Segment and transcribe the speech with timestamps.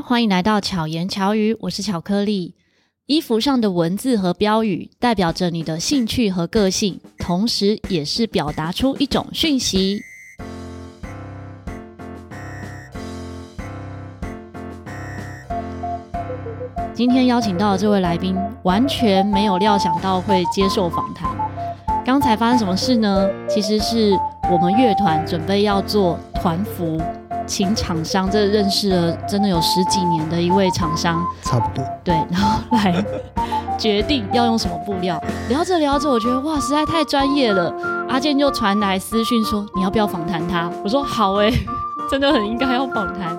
[0.00, 2.54] 欢迎来到巧言巧语，我是巧克力。
[3.06, 10.00] 衣服上的文字和标语代表着你的兴趣和个性，同时也是表达出一种讯息。
[16.92, 21.30] 今天邀请到的这位来宾，完全没有料想到会接受访谈。
[22.04, 23.28] 刚才发生什么事呢？
[23.48, 24.18] 其实是
[24.50, 27.00] 我们乐团准备要做团服。
[27.46, 31.84] 请厂商，这认识了真的有十几年的一位厂商，差不多。
[32.02, 33.04] 对，然后来
[33.78, 35.22] 决定要用什么布料。
[35.48, 37.72] 聊着聊着，我觉得哇，实在太专业了。
[38.08, 41.52] 阿健就传来私讯说：“你要不要访谈他？”我说：“好诶，
[42.10, 43.38] 真的很应该要访谈。”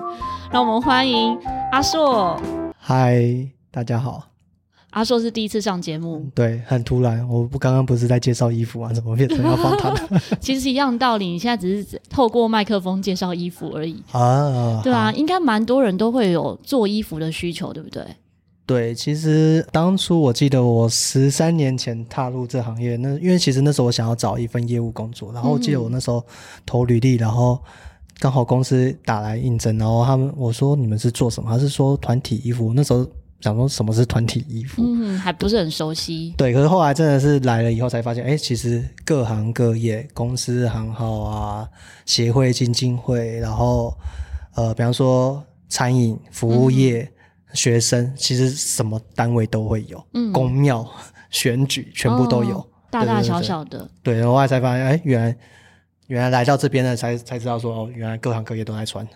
[0.50, 1.38] 让我们欢迎
[1.72, 2.38] 阿硕。
[2.78, 3.22] 嗨，
[3.70, 4.24] 大家好。
[4.90, 7.26] 阿硕是第一次上节目，对，很突然。
[7.28, 10.20] 我不刚刚不是在介绍衣服啊，怎么变成要访谈了？
[10.40, 14.80] 其实一样道理，你现在只是透过麦克风介绍衣服而已啊。
[14.82, 18.02] 对啊，应该蛮多人都会有做衣服的需求，对不对？
[18.64, 26.24] 对，其实当初我记得我十三年前踏入这行业，那因为其实那时候我想要找一份业务工作，然后我记得我那时候
[26.64, 27.58] 投履历，然后
[28.18, 31.50] 刚好公司打来应征，然后他们我说，你们是做什么？
[31.50, 33.06] 他是说团体衣服，那时候。
[33.40, 36.34] 想说什么是团体衣服，嗯，还不是很熟悉。
[36.36, 41.68] 对，可是后来真的是来了以后才发现，哎，其实各行各业、公司行号啊、
[42.04, 43.96] 协会、基金会，然后
[44.54, 50.84] 呃，比方说餐饮、服务业、嗯、学生，其实什么单位都会有，嗯，公庙、
[51.30, 53.88] 选举全部都有，哦、大大小小的。
[54.02, 55.36] 对，然后后来才发现，哎，原来
[56.08, 59.06] 原来来到这边呢，才才知道说，哦，原来各行各业都在穿。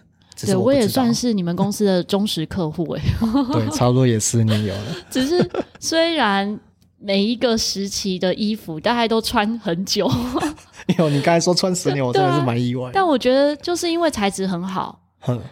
[0.46, 3.02] 对，我也算是你们公司的忠实客户哎。
[3.52, 4.96] 对，差不多也十年有了。
[5.10, 6.58] 只是虽然
[6.98, 10.10] 每一个时期的衣服大概都穿很久，
[10.98, 12.90] 有你刚才说穿十年，我真的是蛮意外。
[12.92, 15.00] 但我觉得就是因为材质很好，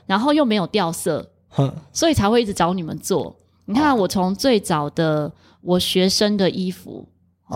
[0.06, 1.28] 然后又没有掉色，
[1.92, 3.36] 所以才会一直找你们做。
[3.66, 7.06] 你看，我从最早的我学生的衣服。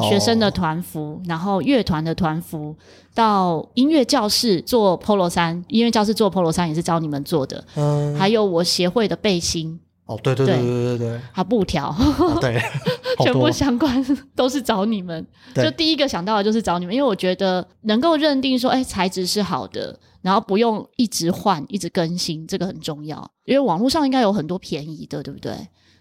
[0.03, 2.75] 学生的团服，然后乐团的团服，
[3.15, 7.65] 到音乐教室做 polo 衫，音乐教室做 polo 衫也是找你们做的。
[7.77, 9.79] 嗯，还有我协会的背心。
[10.07, 11.89] 哦，对对对对对对，还有布条。
[11.89, 12.61] 哦、对，
[13.25, 14.05] 全部相关
[14.37, 15.27] 都是找你们。
[15.55, 23.31] 就第一个想到的就是找你们，因为我觉得能够认定说，哎，材质是好的，然后不用一直换、一直更新，这个很重要。
[23.47, 25.53] 因为网络上应该有很多便宜的，对不对？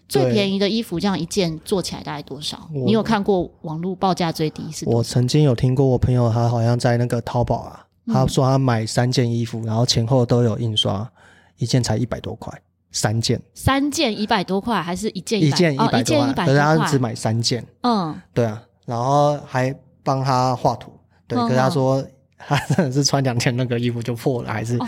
[0.08, 2.68] 最便宜的衣服，这样一件做起来大概多少？
[2.70, 4.84] 你有看过网络报价最低是？
[4.86, 11.10] 我曾经有听过我朋友，他好像在那个淘宝啊，他说他买三件衣服，然后前后都有印刷，
[11.56, 12.52] 一件才一百多块，
[12.92, 13.40] 三件。
[13.54, 16.30] 三件一百多块，还是一件一件一百多块？
[16.30, 17.64] 一百多块，可是他只买三件。
[17.82, 20.92] 嗯，对啊，然后还帮他画图。
[21.26, 22.04] 对，可是他说
[22.36, 24.78] 他真的是穿两天那个衣服就破了，还是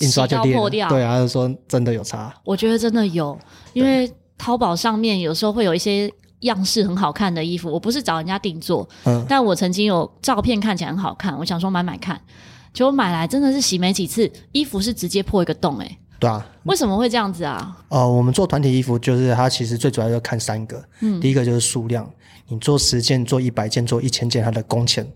[0.00, 0.88] 印刷就裂了。
[0.90, 2.34] 对啊，他就说真的有差。
[2.44, 3.36] 我觉得真的有，
[3.72, 4.12] 因为。
[4.38, 12.20] 淘宝上面有时候会有一些样式很好看的衣服，我不是找人家定做，嗯，但我曾经有照片看起来很好看，我想说买买看，
[12.72, 17.76] 结果买来真的是洗没几次，衣服是直接破一个洞，欸，诶对啊，为什么会这样子啊？
[17.88, 22.08] 呃，我们做团体衣服就是它其实最主要要看三个，嗯，第一个就是数量，
[22.48, 25.06] 你做十件、做一百件、做一千件，它的工钱。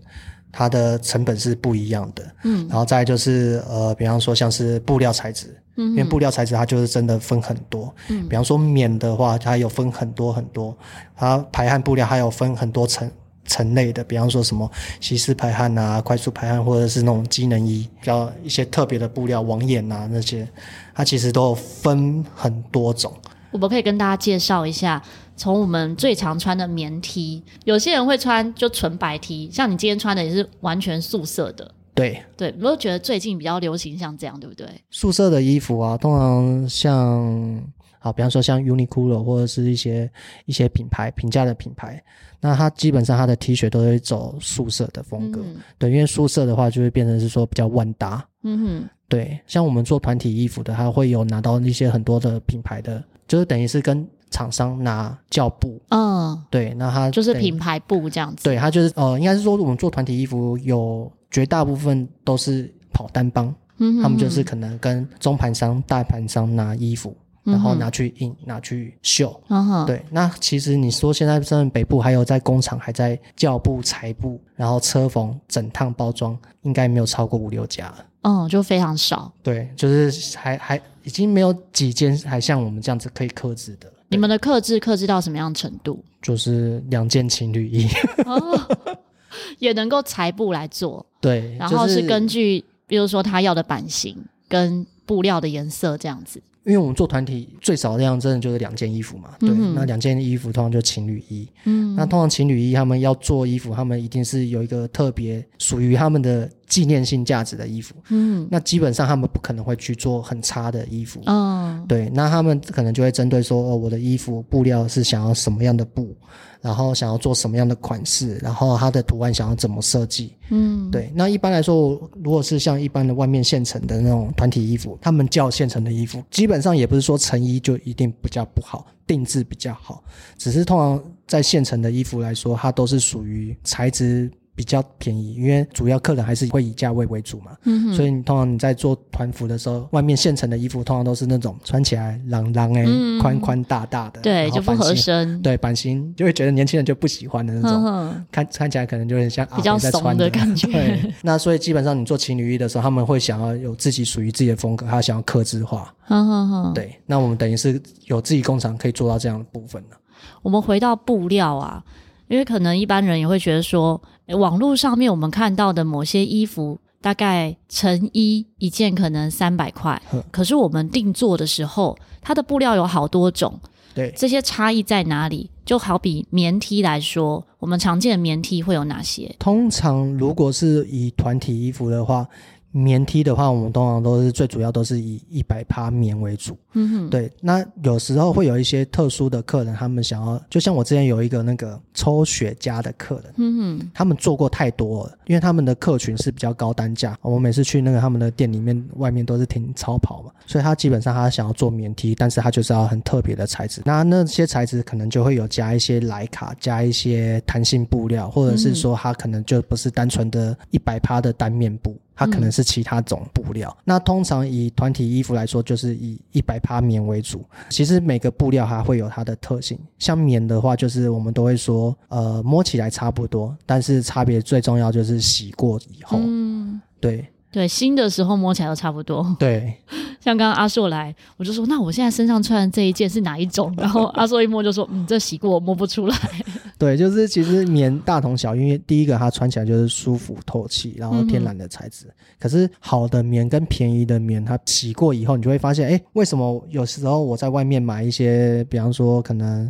[0.51, 10.77] 它的成本是不一样的，嗯，然后再就是呃，比方说像是布料材质，嗯，因为布料材质它就是真的分很多，嗯，比方说棉的话，它有分很多很多，
[11.15, 13.09] 它排汗布料还有分很多层
[13.45, 14.69] 层类的，比方说什么
[14.99, 20.47] 吸湿排汗啊、快速排汗，或者是那种机能衣，比较一些特别的布料网眼啊那些，
[20.93, 23.13] 它其实都有分很多种。
[23.51, 25.01] 我们可以跟大家介绍一下。
[25.41, 31.73] 从我们最常穿的棉 T，有些人会穿就纯白 T，像你今天穿的也是完全素色的。
[31.95, 34.67] 对对，我都觉得最近比较流行像这样，对不对？
[34.91, 37.59] 素色的衣服啊，通常像
[37.97, 40.07] 好，比方说像 Uniqlo 或者是一些
[40.45, 41.99] 一些品牌平价的品牌，
[42.39, 45.41] 那它基本上它的 T 恤都会走素色的风格。
[45.43, 48.23] 嗯、对，因为素色的话就会变成是说比较万搭。
[48.43, 54.07] 嗯哼，对，像我们做团体衣服的，它会有拿到一些很多的品牌的，就是等于是跟。
[54.31, 58.43] 厂商拿教布，嗯，对，那他就是品牌布这样子。
[58.45, 69.39] 对，他就是呃，应该是说我们做团体衣服有绝大部分都是跑单帮，嗯他们就是可能跟中盘商、大盘商拿衣服，然后拿去印、拿去绣。
[69.49, 70.03] 嗯哼，对。
[70.09, 78.05] 那其实你说现在在北部还有在工厂还在教布、裁布，然后车缝、整烫包装，应该没有超过五六家了。
[78.21, 79.29] 嗯，就非常少。
[79.43, 83.91] 对，就是还还已经没有几间还像我们这样子可以克制的。
[84.11, 86.03] 你们的克制克制到什么样程度？
[86.21, 87.87] 就是两件情侣衣，
[88.25, 88.59] 哦，
[89.57, 91.03] 也能够裁布来做。
[91.19, 94.15] 对，然后是根据，比如说他要的版型
[94.47, 96.41] 跟布料的颜色这样子。
[96.63, 101.47] 因为我们做团体最少量真的就是两件衣服嘛，对，嗯、那两件衣服通常就情侣衣。
[101.65, 107.95] 嗯，那通常情侣衣他们要做衣服，他们一定是有一个特别属于他们的纪念性价值的衣服。
[108.09, 111.19] 嗯，那基本上他们不可能会去做很差的衣服。
[111.25, 116.15] 嗯，对，那他们可能就会针对说，哦，我的衣服布料是想要什么样的布。
[116.61, 121.11] 然后想要做什么样的款式，然后它的图案想要怎么设计，嗯，对。
[121.15, 130.03] 那一般来说，如果是像一般的外面现成的那种团体衣服，他们叫现成的衣服，基本上也不是说成衣就一定比较不好，定制比较好，
[130.37, 134.31] 只是通常在现成的衣服来说，它都是属于材质。
[134.53, 137.51] 比较便宜，因为主要客人还是会以价位为主嘛，
[137.95, 142.85] 所以你通常你在做团服的时候，外面现成的衣服通常都是那种穿起来朗朗哎，
[143.21, 150.67] 宽宽大大的，对，就不合身，对，版型就会觉得年轻人就不喜欢的那种，看看起来可能就很像阿伯在穿的，比较怂的感觉。
[150.67, 159.97] 对，那所以基本上你做情侣衣的时候，他们会想要有自己属于自己的风格，他想要克制化，嗯哼哼，对，那我们等于是有自己工厂可以做到这样的部分了。
[160.41, 161.81] 我们回到布料啊。
[162.27, 170.01] 因为可能一般人也会觉得说，网络上面我们看到的某些衣服，大概成衣一件可能三百块，
[170.31, 173.59] 可是我们定做的时候，它的布料有好多种，
[173.93, 175.49] 对，这些差异在哪里？
[175.65, 179.35] 就好比棉 T 来说，我们常见的棉 T 会有哪些？
[179.39, 182.27] 通常如果是以团体衣服的话。
[182.71, 186.57] 棉 T 的话，我们通常都是最主要都是以一百趴棉为主。
[186.73, 187.29] 嗯哼，对。
[187.41, 197.17] 那有时候会有一些特殊的客人，他们想要，就像我之前有一个那个抽雪茄的客人，嗯哼，他们做过太多了，因为他们的客群是比较高单价。
[197.21, 203.81] 我每次去那个他们的店里面，外面都是停超跑嘛，所以他基本上他想要做棉 T，但是他就是要很特别的材质。
[203.83, 211.97] 那那些材质可能就会有加一些莱卡，加一些弹性布料，或者是说它可能就不是单纯的一百趴的单面布。
[212.21, 213.75] 它可能是其他种布料。
[213.79, 217.43] 嗯、那通常以团体衣服来说，就是以一百帕棉为主。
[217.69, 219.79] 其实每个布料它会有它的特性。
[219.97, 226.19] 像棉的话，就是我们都会说，呃，摸起来差不多，但是差别最重要就是洗过以后。
[226.21, 229.35] 嗯，对对，新的时候摸起来都差不多。
[229.37, 229.75] 对，
[230.21, 233.73] 像刚刚阿硕来，我就说，那我现在身上穿的这一件是哪一种？
[233.77, 236.15] 然后阿硕一摸就说，嗯，这洗过，我摸不出来。
[236.79, 242.05] 对，就是其实棉大同小异，因为第一个它穿起来就是舒服透气，然后天然的材质。
[242.07, 249.69] 嗯、可是好的棉跟便宜的棉，它洗过以后，你就会发现，哎，为什么有时候我在外面买一些，比方说可能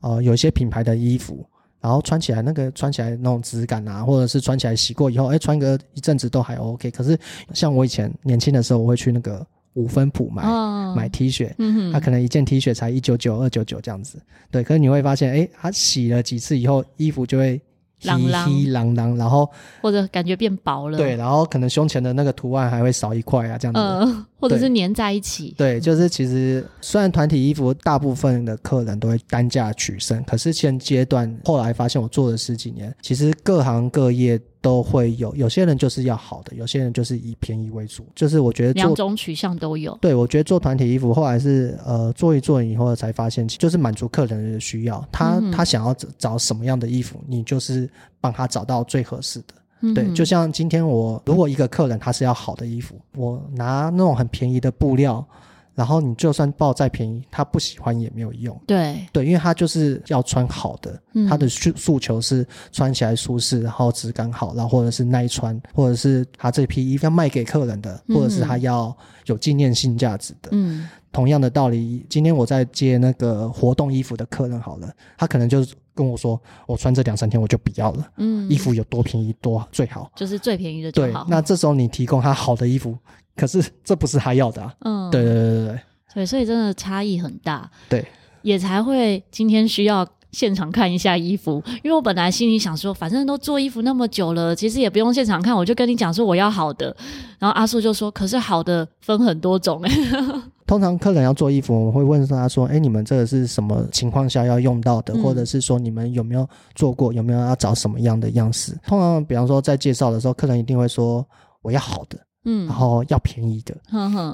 [0.00, 1.46] 呃有一些品牌的衣服，
[1.80, 6.90] 然后穿起来那个穿起来那种质感啊，或者是穿起来洗过以后，哎，穿个一阵子都还 OK。
[6.90, 7.18] 可是
[7.54, 9.46] 像我以前年轻的时候，我会去那个。
[9.74, 14.64] 五分铺买、哦、买 T 恤，嗯哼，他可能一件 T 恤才一九九二九九这样子，对。
[14.64, 17.58] 可是你会发现，哎，他洗了几次以后，衣服就会
[18.00, 18.08] 稀
[18.44, 19.48] 稀朗朗，然后
[19.82, 25.54] 或者感觉变薄了，对，然后可能胸前的那个图案还会少一块啊，这样子，呃、 或者是粘在一起。
[25.56, 34.40] 对，对，就是其实虽然团体衣服大部分的客人都会单价取胜，可是现阶段后来发现我做了十几年，其实各行各业。
[34.60, 38.04] 都会有，有些人就是要好的，有些人就是以便宜为主。
[38.14, 39.96] 就是我觉得做两种取向都有。
[40.00, 45.02] 对，我觉得做团体衣服，后来是呃做一做以后才发现，就是满足客人的需要。
[45.10, 47.88] 他、嗯、他想要找什么样的衣服，你就是
[48.20, 49.54] 帮他找到最合适的。
[49.80, 55.26] 嗯、对，就像今天我如果一个客人他是要好的衣服，我拿那种很便宜的布料。
[55.74, 58.58] 然后你就算报再便宜，他不喜欢也没有用。
[58.66, 68.94] 对对，因为他就是要穿好的，嗯、他的诉诉求是穿起来舒适，然后质感好，然后或者是耐穿，或者是他这批衣服要卖给客人的，或者是他要
[69.26, 70.50] 有纪念性价值的。
[70.52, 78.06] 嗯，同样的道理，今天我在接那个活动衣服的客人好了，他可能就跟我说，我穿这两三天我就不要了。
[78.18, 80.92] 嗯，衣服有多便宜多最好，就是最便宜的。
[80.92, 82.98] 对，那这时候你提供他好的衣服。
[83.40, 84.74] 可是这不是他要的啊！
[84.80, 85.80] 嗯，对对对对对，
[86.16, 88.04] 对，所以真的差异很大，对，
[88.42, 96.94] 也才会今天需要现场看一下衣服，因为我本来心里想说，反正都做衣服那么久了，其实也不用现场看，我就跟你讲说我要好的，
[97.38, 99.90] 然后阿叔就说，可是好的分很多种哎。
[100.68, 108.78] 通常客人要做衣服，我们会问他说，哎，你们这个是什么情况下要用到的，嗯、或者是说你们有没有做过，有没有要找什么样的样式？
[108.86, 111.26] 通常比方说在介绍的时候，客人一定会说
[111.62, 112.18] 我要好的。
[112.44, 113.76] 嗯，然后要便宜的，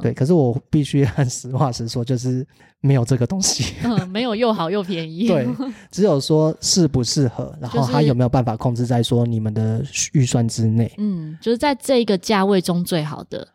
[0.01, 0.13] 对。
[0.13, 2.47] 可是我必须很实话实说，就是
[2.81, 5.27] 没有这个东西， 嗯，没有又好又便宜。
[5.27, 5.47] 对，
[5.91, 10.93] 只有说适不适合，然后它有没有办法控制在说你们的预算之内。
[10.99, 13.47] 嗯，就是在这个价位中最好的，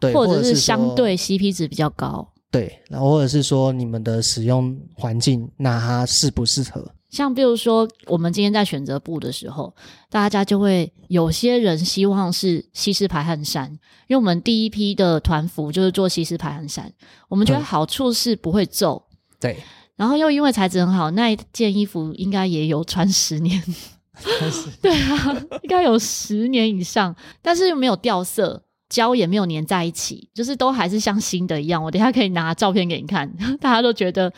[0.00, 2.26] 对，或者是相对 CP 值比较高。
[2.52, 6.84] 对，然后或者是说你们的使用环境，那它适不适合？
[7.10, 9.74] 像比如说，我们今天在选择布的时候，
[10.08, 13.68] 大家就会有些人希望是西式排汗衫，
[14.06, 16.92] 因为我们第一批的团服就是做西式排汗衫，
[17.28, 19.02] 我们觉得好处是不会皱，
[19.40, 19.58] 对，
[19.96, 23.60] 然后又因为材质很好，那一件衣服应该也有穿十年，
[24.80, 31.82] 对啊，应该有十年以上，但是又没有掉色，胶也没有粘在一起，就是都还是像新的一样。
[31.82, 33.28] 我等一下可以拿照片给你看，
[33.60, 34.32] 大家都觉得。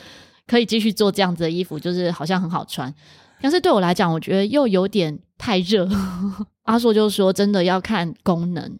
[0.47, 2.93] 可以继续做这样子的衣服，就是好像很好穿，
[3.41, 5.89] 但是对我来讲，我觉得又有点太热。
[6.63, 8.79] 阿硕就说，真的要看功能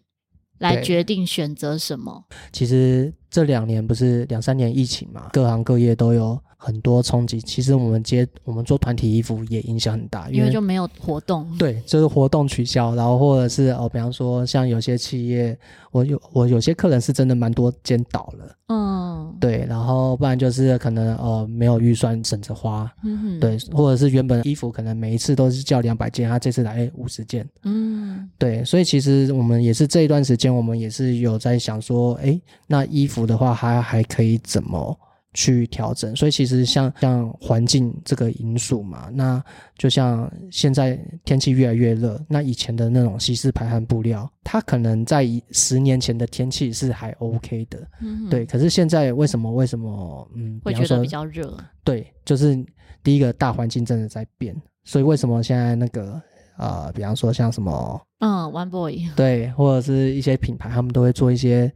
[0.58, 2.24] 来决定选择什么。
[2.50, 6.40] 其实这两年不是两三年疫情嘛，各行各业都有。
[6.64, 11.46] 很多冲击，其实我们接我们做团体衣服也影响很大，因为就没有活动。
[11.58, 15.54] 对，就是活动取消，然后或者是哦，比方说像有些企业，
[15.92, 34.98] 我有我有些客人是真的蛮多间倒了，嗯，对，然后不然就是可能呃没有预算省着花，嗯哼，对，或者是原本衣服可能每一次都是叫两百件，他这次来五十件，嗯，对，所以其实我们也是这一段时间，我们也是有在想说，哎，那衣服的话还还可以怎么？
[35.34, 39.42] 去调整，所以其实像像环境这个因素嘛，那
[39.76, 48.46] 就像现在天气越来越热，那以前的那种西式排汗布料，它可能在十年前的天气是还 OK 的，嗯，对。
[48.46, 51.52] 可是现在为什么为什么嗯会觉得比较热？
[51.82, 52.56] 对，就是
[53.02, 56.22] 第一个大环境真的在变，所以为什么现在那个
[56.56, 61.72] 呃，比方说像什么嗯，One Boy 对，或者是一些品牌，他们都会做一些。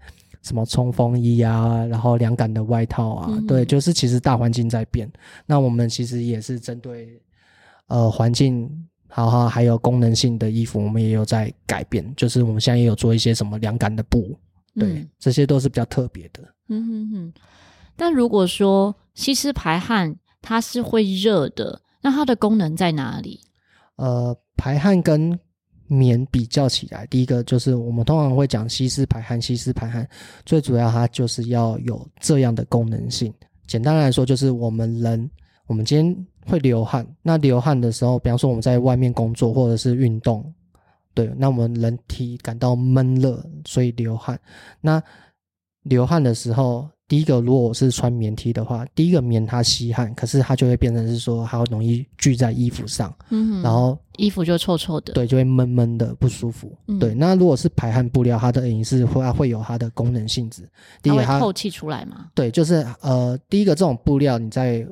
[0.49, 5.07] 什么冲锋衣啊，然后凉感的外套啊，嗯、对，就是其实大环境在变，
[5.45, 7.21] 那我们其实也是针对
[7.89, 8.69] 呃环境，
[9.09, 14.35] 好好还有功能性的衣服，我们也有在改变，就是我们现在也有做一些什么凉感的布，
[14.75, 16.43] 对，嗯、这些都是比较特别的。
[16.69, 17.33] 嗯哼哼。
[17.95, 23.41] 但如果说吸湿排汗它是会热的，那它的功能在哪里？
[23.97, 25.39] 呃，排汗跟
[25.89, 30.09] 棉比较起来，第一个就是我们通常会讲吸湿排汗，吸湿排汗
[30.47, 33.33] 最主要它就是要有这样的功能性。
[33.67, 35.29] 简单来说，就是我们人，
[35.67, 40.55] 我们今天会流汗，那流汗的时候，比方说我们在外面工作或者是运动，
[41.15, 44.39] 对，那我们人体感到闷热，所以流汗。
[44.81, 45.03] 那
[45.83, 46.89] 流汗的时候。
[47.09, 56.71] 第一个，如果我是穿棉 T 的话，第一个棉它吸汗，可是它就会变成是说，它会容易聚在衣服上，嗯，然后衣服就臭臭的，对，就会闷闷的不舒服。
[56.87, 60.69] 嗯、对，那如果是排汗布料，它的影是会会有它的功能性质。
[61.03, 62.27] 第一个它，透气出来嘛？
[62.35, 64.87] 对，就是呃，第一个这种布料你在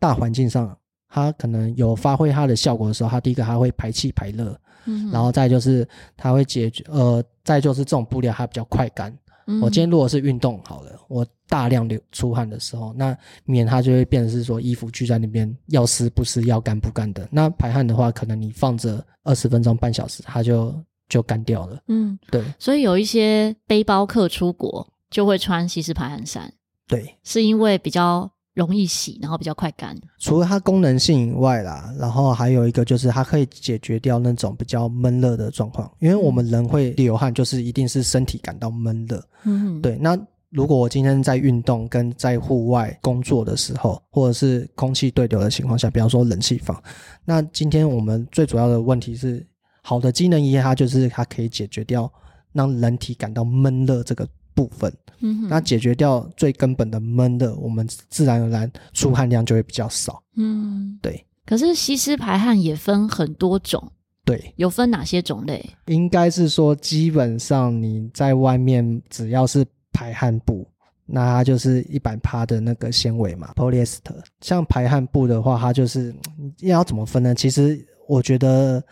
[0.00, 0.76] 大环境上，
[1.08, 9.16] 它可能有发挥它的效果的时候，它第一个它会排气排热，嗯，然后再就是它会解决，呃，再就是这种布料它比较快干。
[9.60, 17.28] 我今天如果是运动好了，我大量流出汗的时候，那棉它就会变成是说衣服聚在那边，要湿不湿，要干不干的。
[17.30, 20.74] 那排汗的话，可能你放着二十分钟、半小时，它就
[21.08, 21.80] 就干掉了。
[21.88, 22.44] 嗯，对。
[22.58, 26.52] 所以有一些背包客出国就会穿吸湿排汗衫，
[26.86, 28.30] 对，是因为比较。
[28.54, 29.96] 容易洗，然后比较快干。
[30.18, 35.90] 除了它功能性以外啦，然后还有一个就是它可以解决掉那种比较闷热的状况。
[36.00, 39.24] 因为我们人会流汗，就是一定是身体感到闷热。
[39.44, 39.96] 嗯哼，对。
[39.98, 40.18] 那
[40.50, 46.82] 如果我今天在运动跟在户外工作的时候，或者是空气对流的情况下，比方说冷气房，
[47.24, 49.46] 那今天我们最主要的问题是，
[49.82, 52.12] 好的机能衣它就是它可以解决掉
[52.52, 54.26] 让人体感到闷热这个
[54.60, 54.92] 部分。
[55.22, 60.22] 嗯，那解决掉最根本的闷的，我们自然而然出汗量就会比较少。
[60.36, 61.24] 嗯，对。
[61.44, 63.82] 可是吸湿排汗也分很多种，
[64.24, 65.62] 对，有分哪些种类？
[65.86, 70.66] 应该是说，基本上你在外面只要是排汗布，
[71.04, 74.14] 那它就是一百帕的那个纤维嘛，polyester。
[74.40, 76.14] 像排汗布的话，它就是
[76.60, 77.34] 要怎么分呢？
[77.34, 78.82] 其实我觉得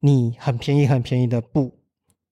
[0.00, 1.74] 你很便宜很便宜的布，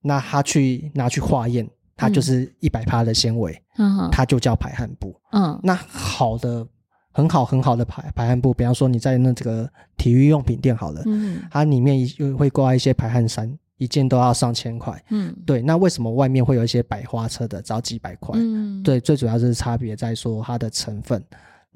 [0.01, 1.69] 那它去拿去化验。
[1.97, 5.15] 它就是一百帕的纤维，嗯，它就叫排汗布。
[5.33, 6.67] 嗯，那好的，
[7.13, 15.01] 很好很好的排排汗布，比方说你在那这个体育用品店好了，嗯，它里面又会挂一些排汗衫，一件都要上千块。
[15.11, 18.35] 嗯，对，那为什么外面会有一些百花车的，只要几百块？
[18.39, 21.23] 嗯，对，最主要是差别在说它的成分。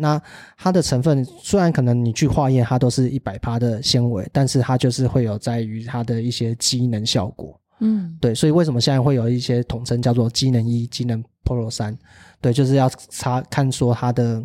[0.00, 0.20] 那
[0.56, 7.60] 它的成分虽然可能你去化验，它都是一百帕的纤维，但是它就是会有在于它的一些机能效果。
[7.80, 11.96] 嗯，对，所以为什么现在会有一些统称叫做机能一、机能 Pro 三？
[12.40, 14.42] 对，就是要查看说它的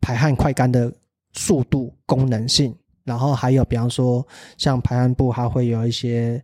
[0.00, 0.92] 排汗快干的
[1.32, 6.42] 速度、功能性，然后还有比方说像排汗布，它会有一些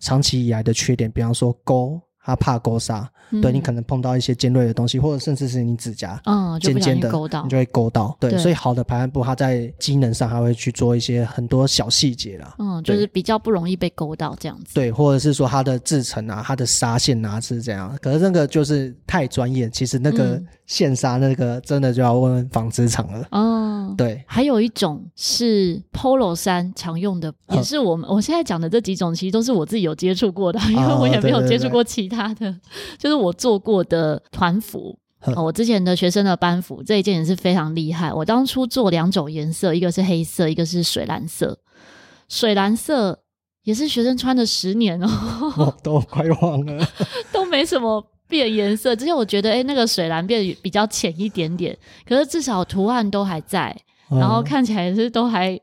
[0.00, 7.08] 长期以来的缺点，比方说勾它怕勾纱，嗯、对你可能碰到一些尖锐的东西，或者甚至是你指甲，嗯，尖尖的，
[7.42, 8.16] 你就会勾到。
[8.20, 12.54] 对，对所以好的排汗布，它在机能上还会去做一些很多小细节啦。
[12.58, 14.74] 嗯，就是比较不容易被勾到这样子。
[14.74, 17.96] 对，或者是说它的制成啊，它的纱线啊是这样。
[18.00, 23.26] 可是那个就是太专业，其实那个线纱那个真的就要问问纺织厂了。
[23.30, 23.53] 嗯，
[23.96, 24.24] 对。
[24.26, 32.14] 还有一种是 Polo 衫常用的，也是我们我现在讲的这几种，其实都是我自己有接触过的，因为我也没有接触过其他。
[32.14, 32.54] 他的
[32.96, 34.98] 就是我做过的团服，
[35.36, 38.12] 我之前的学生的班服这一件也是非常厉害。
[38.12, 41.58] 我当初做两种颜色，一个是黑色，一个是水蓝色。
[42.28, 43.20] 水蓝色
[43.64, 45.08] 也是学生穿了十年哦，
[45.56, 46.88] 哦都快忘了，
[47.32, 48.02] 都没什么
[48.34, 48.96] 变颜色。
[48.96, 53.76] 之前我觉得，哎、欸，那个水蓝变比较浅一点点，可是至少图案都还在，
[54.10, 55.56] 然后看起来是都还。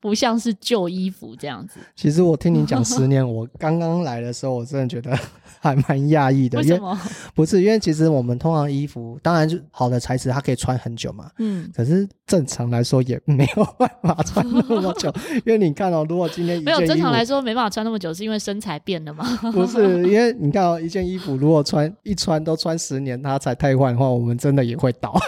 [0.00, 1.80] 不像是旧衣服这样子。
[1.96, 5.16] 其实我听你讲十年， 我刚刚来的时候，我真的觉得
[5.60, 6.58] 还蛮讶异的。
[6.58, 6.98] 为什么？
[7.34, 11.30] 不是因为其实我们通常衣服，当然就好的材质，它可以穿很久嘛。
[11.38, 11.68] 嗯。
[11.74, 15.12] 可是正常来说也没有办法穿那么久，
[15.44, 19.24] 因为你看哦，如果今天没有正常来说没办法穿那么久，是因为身材变了吗？
[19.52, 25.18] 不是，因为你看哦，一件衣服如果穿一穿都穿十年，它才汰换的话，我们真的也会倒。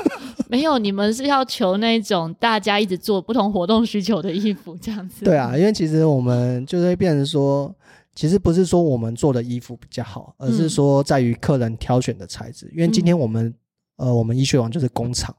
[0.50, 5.24] 没有，你们是要求那种大家一直做不同活动需求的衣服，这样子。
[5.24, 7.72] 对啊，因为其实我们就会变成说，
[8.16, 12.66] 其实不是说我们做的衣服比较好，而是说在于客人挑选的材质。
[12.66, 13.54] 嗯、因为今天我们，
[13.96, 15.32] 呃，我们医学网就是工厂，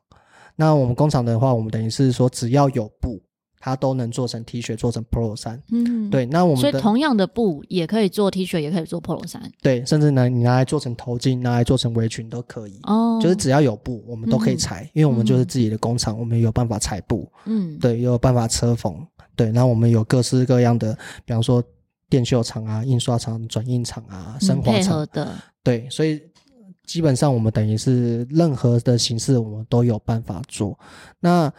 [0.56, 3.22] 那我们工厂的话，我们等于是说只要有布。
[3.64, 5.62] 它都能做成 T 恤，做成 Polo 衫。
[5.72, 6.26] 嗯，对。
[6.26, 9.40] 那我们所以同样的布也可以做 T 恤，也可以做 Polo 衫。
[9.62, 12.80] 对，甚至呢，你拿来做成头巾，拿来做成围裙都可以。
[12.84, 17.32] 哦，就是只要有布，我们都可以裁，嗯、因为我们就是自己的工厂，嗯、我们有办法裁布。
[17.46, 18.96] 嗯，对，也有办法车缝。
[19.36, 21.64] 对，那我们有各式各样的，比方说
[22.10, 25.08] 电绣厂啊、印刷厂、转印厂啊、生活厂。
[25.14, 25.36] 的。
[25.64, 26.20] 对，所以
[26.84, 30.76] 基本上我们等于是任何的形式，我们都有办法做。
[31.20, 31.54] 那。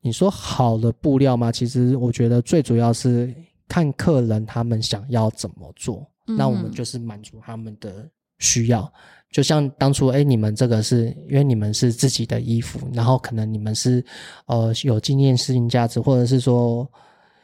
[0.00, 1.50] 你说好的布料吗？
[1.50, 3.34] 其实我觉得最主要是
[3.68, 8.90] 看客人他们想要怎么做，嗯、那我们就是满足他们的需要。
[9.30, 14.02] 就像当初，哎，你们这个是因为你们是自己的衣服，然后可能你们是
[14.46, 16.88] 呃有纪念性价值，或者是说，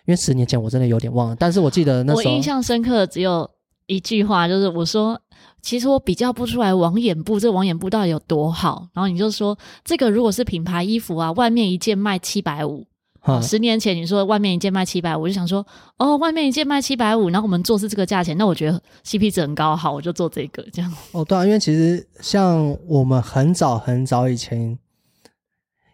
[0.07, 3.51] 因为十年前我真的有点忘了，但是我记得那时候我印象深刻的只有
[3.87, 5.21] 一句话，就是我说。
[5.65, 8.87] 其实我比较不出来网眼布，这个网眼布到底有多好？
[8.93, 12.87] 然后你就说，这个如果是品牌衣服啊，外面一件卖七百五。
[13.41, 20.95] 十年前你说外面一件卖七百五，我就想说，哦，外面一件卖七百五，然后我们做是这个价钱，那我觉得 CP 值很高，好，我就做这个这样。
[21.13, 24.79] 哦，对啊，因为其实像我们很早很早以前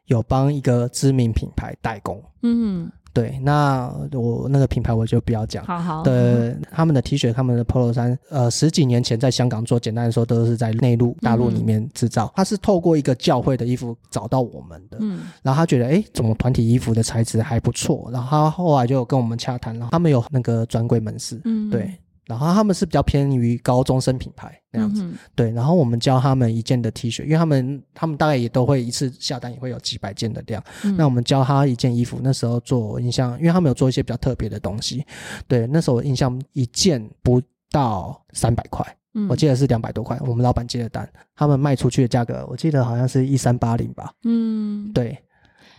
[0.06, 2.90] 有帮一个知名品牌代工，嗯。
[3.12, 5.64] 对，那我那个品牌我就不要讲。
[5.64, 6.02] 好好。
[6.02, 12.32] 对，嗯、 他们的 T 恤、他们的 Polo 衫，呃，十几年前在香港做，简单来说都是在内陆大陆里面制造。
[12.36, 21.90] 他、嗯、是透过一个教会的衣服找到我们的，嗯，然后他觉得，哎，怎么团体衣服的材质还不错，然后他后来就跟我们洽谈，然后他们有那个专柜门市，嗯，对。
[22.30, 25.50] 然后他们是比较偏于高中生品牌那样子，嗯、对。
[25.50, 30.62] 然后我们教他们一件的 T 恤，因为他们他们大概也都会一次下单也会有几百件的量。
[30.84, 35.04] 嗯、那我们教他一件衣服，那时候做印象，因为他们有做一些比较特别的东西。
[35.48, 40.16] 对，那时候我印象一件不到三百块，嗯、我记得是两百多块。
[40.20, 44.12] 我们老板接的单，他们卖出去的价格，我记得好像是一三八零吧。
[44.24, 45.18] 嗯，对。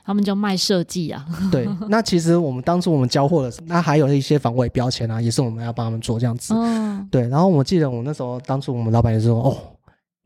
[0.06, 7.28] 他们就卖设计啊，对， 那其实我们当初我们交货的时候，那还有一些防伪标签啊，也是我们要帮他们做这样子，哦、对。
[7.28, 9.58] 然后我记得我那时候当初我们老板也说，哦。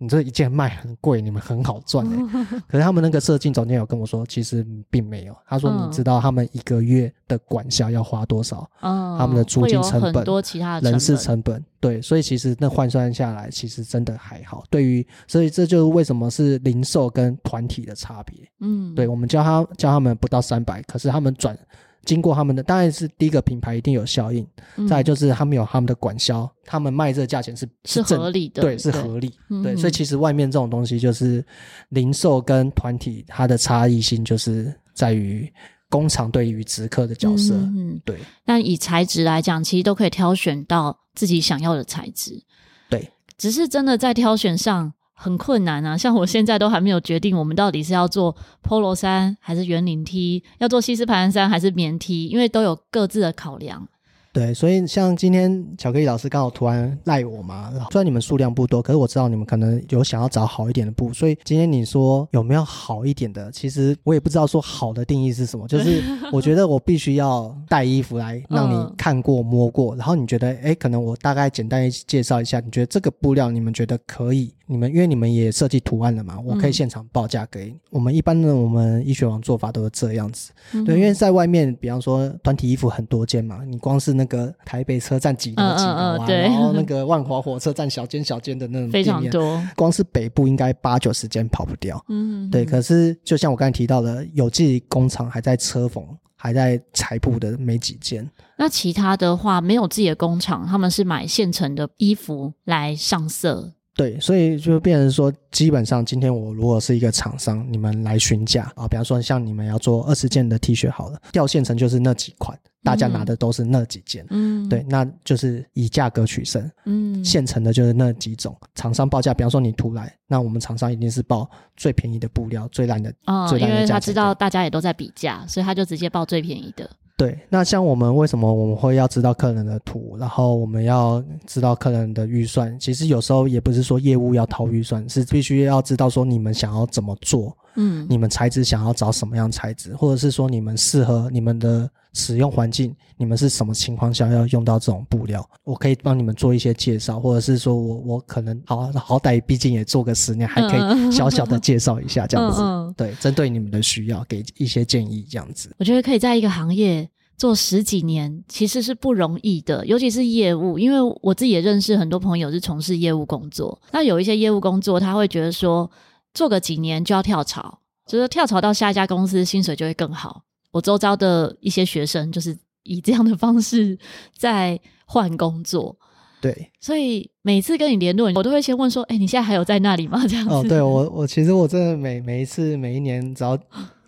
[0.06, 2.46] 你这一件卖很贵，你们很好赚哎。
[2.68, 5.36] 可是他们那个设计总监有跟我说，其实并没有。
[5.48, 8.70] 他说，你知道他们一个月的管销要花多少？
[8.82, 14.64] 嗯，他们的租金成本、多其他的人事成本，对，所以其实那换算下来，其实真的还好。
[14.70, 18.48] 对于，所以这就是为什么是零售跟团体的差别。
[18.60, 21.58] 嗯，对，我们教他教他们不到三百，可是他们转。
[22.06, 31.44] 经过他们的，当然是第一个品牌一定有效应，嗯、再来就是他们有他们的管销，他们卖这个价钱是是合理的，对，是合理，对，对，所以其实外面这种东西就是
[31.90, 35.52] 零售跟团体它的差异性就是在于
[35.90, 38.18] 工厂对于直客的角色，嗯，对。
[38.46, 42.42] 但以材质来讲，其实都可以挑选到自己想要的材质，
[42.90, 44.94] 对，只是真的在挑选上。
[45.16, 45.98] 很困难啊！
[45.98, 53.88] 像我现在都还没有决定，我们到底是要做 Polo 衫还是圆领 T，要做西斯盘山还是棉 T，因为都有各自的考量。
[54.36, 63.50] 对，所以像今天巧克力老师刚好突然赖我嘛，虽然你们数量不多，可是我知道你们可能有想要找好一点的布，所以今天你说有没有好一点的？
[63.54, 74.54] 其实我也不知道说好的定义是什么，就是 我觉得我必须要带衣服来让你看过摸过，然后你觉得哎，可能我大概简单介绍一下，你觉得这个布料你们觉得可以？
[74.68, 77.76] 你们因为你们也设计图案了嘛，我可以现场报价给你。
[77.92, 80.52] 我们一般的我们医学王做法都是这样子，
[80.86, 84.25] 对，因为在外面，比方说团体衣服很多件嘛，你光是那个。
[84.26, 92.04] 那个台北车站几楼几楼啊，然后那个万华火车站小间小间的那种 非常多，光是北部应该八九十间跑不掉。
[92.10, 92.66] 嗯，对。
[92.66, 96.04] 可是就像我刚才提到的，有自己工厂还在车缝、
[96.36, 98.28] 还在裁布的没几间。
[98.58, 103.74] 那其他的话，没有自己的工厂，他们是买现成的衣服来上色。
[103.96, 126.90] 对，所以就变成说，基本上今天我如果是一个厂商，你们来询价啊，比方说像你们要做二十件的 T 恤好了，掉现成就是那几款，大家拿的都是那几件，嗯，对，那就是以价格取胜，嗯，现成的就是那几种，厂商报价，比方说你图来，那我们厂商一定是报最便宜的布料，最烂的，哦，最烂的价，因为他知道大家也都在比价，所以他就直接报最便宜的。
[127.18, 132.78] 对，那像我们为什么我们会要知道客人的图，然后我们要知道客人的预算？
[132.78, 145.48] 其实有时候也不是说业务要掏预算，是必须要知道说你们想要怎么做，嗯，你们材质想要找什么样材质，或者是说你们适合你们的使用环境，你们是什么情况下要用到这种布料？
[145.64, 155.76] 我可以帮你们做一些介绍，或者是说我我可能好好歹毕竟也做个十年，还可以小小的介绍一下这样子，嗯嗯、对，针对你们的需要给一些建议这样子。
[155.78, 157.10] 我觉得可以在一个行业。
[157.38, 163.78] 做十几年其实是不容易的，尤其是业务，因为我自己也认识很多朋友是从事业务工作。
[163.92, 165.92] 那有一些业务工作，他会觉得说，
[166.36, 170.44] 做个几年就要跳槽，就是跳槽到下一家公司，薪水就会更好。
[170.70, 173.98] 我周遭的一些学生就是以这样的方式
[174.38, 175.98] 在换工作。
[176.42, 180.54] 对，所以每次跟你联络，我都会先问说：“哎，你现在还有在那里吗？”这样子。
[180.54, 183.58] 哦，对我，我其实我真的每每一次每一年，只要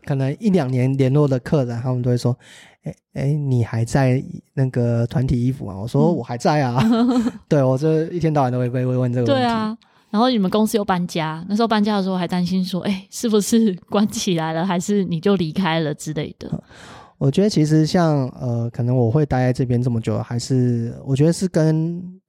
[0.05, 2.37] 可能一两年联络的客人，他们都会说。
[3.11, 5.75] 哎，你还在那个团体衣服吗？
[5.75, 6.79] 我说我还在啊。
[6.89, 9.43] 嗯、对，我这一天到晚都会被会问这个问题。
[9.43, 9.77] 对啊，
[10.17, 16.63] 然后你们公司又搬家，那时候搬家的时候还担心说，哎，是不是 关起来了，还是你就离开了之类的？
[17.19, 22.19] 我觉得其实像呃，可能我会待在这边这么久，还是我觉得是跟。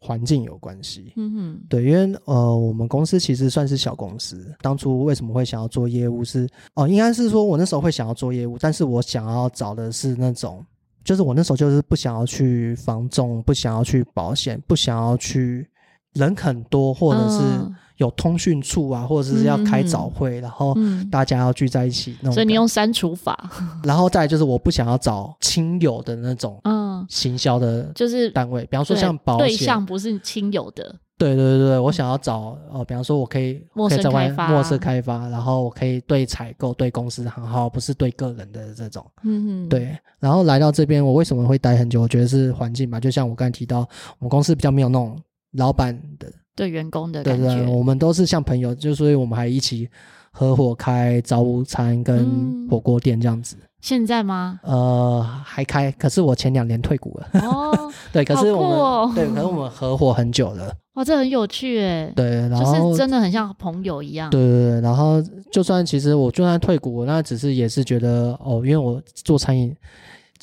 [0.00, 4.54] 环境有关系，嗯哼，对，因为呃，我们公司其实算是小公司。
[4.60, 6.46] 当初为什么会想要做业务是？
[6.46, 10.64] 是哦，应该是说我那时候会想要做业务，但是我想要找的是那种，
[11.02, 15.68] 就是我那时候就是不想要去房仲，不想要去保险，不想要去
[16.14, 17.38] 人很多，或者是。
[17.40, 20.72] 嗯有通讯处啊，或者是要开早会，嗯、然后
[21.10, 22.32] 大家要聚在一起那种。
[22.32, 23.50] 所以你用删除法。
[23.82, 30.94] 然后再来就是，我不想要找亲友的那种，嗯，行销的，就是单位，比方说像保险，对象不是亲友的。
[31.18, 39.04] 对对对对，我想要找呃，比方说我可以可以在外陌生开发，然后我可以对采购、对公司很好，不是对个人的这种。
[39.24, 39.68] 嗯嗯。
[39.68, 42.00] 对，然后来到这边，我为什么会待很久？
[42.00, 43.86] 我觉得是环境吧，就像我刚才提到，我
[44.20, 45.20] 们公司比较没有那种
[45.52, 46.30] 老板的。
[46.54, 49.88] 对员工的感觉，对对，我们都是像朋友，就所以我们还一起
[50.32, 53.54] 合伙开早午餐跟火锅店这样子。
[53.54, 54.58] 嗯、现在吗？
[54.64, 57.40] 呃，还开，可是我前两年退股了。
[57.42, 60.74] 哦， 对，可是我们、哦、对，可是我们合伙很久了。
[60.94, 62.12] 哇，这很有趣哎。
[62.16, 64.28] 对，然后就是真的很像朋友一样。
[64.30, 69.72] 对对对，然后就算其实我就算退股，那只是也是觉得哦，因为我做餐饮。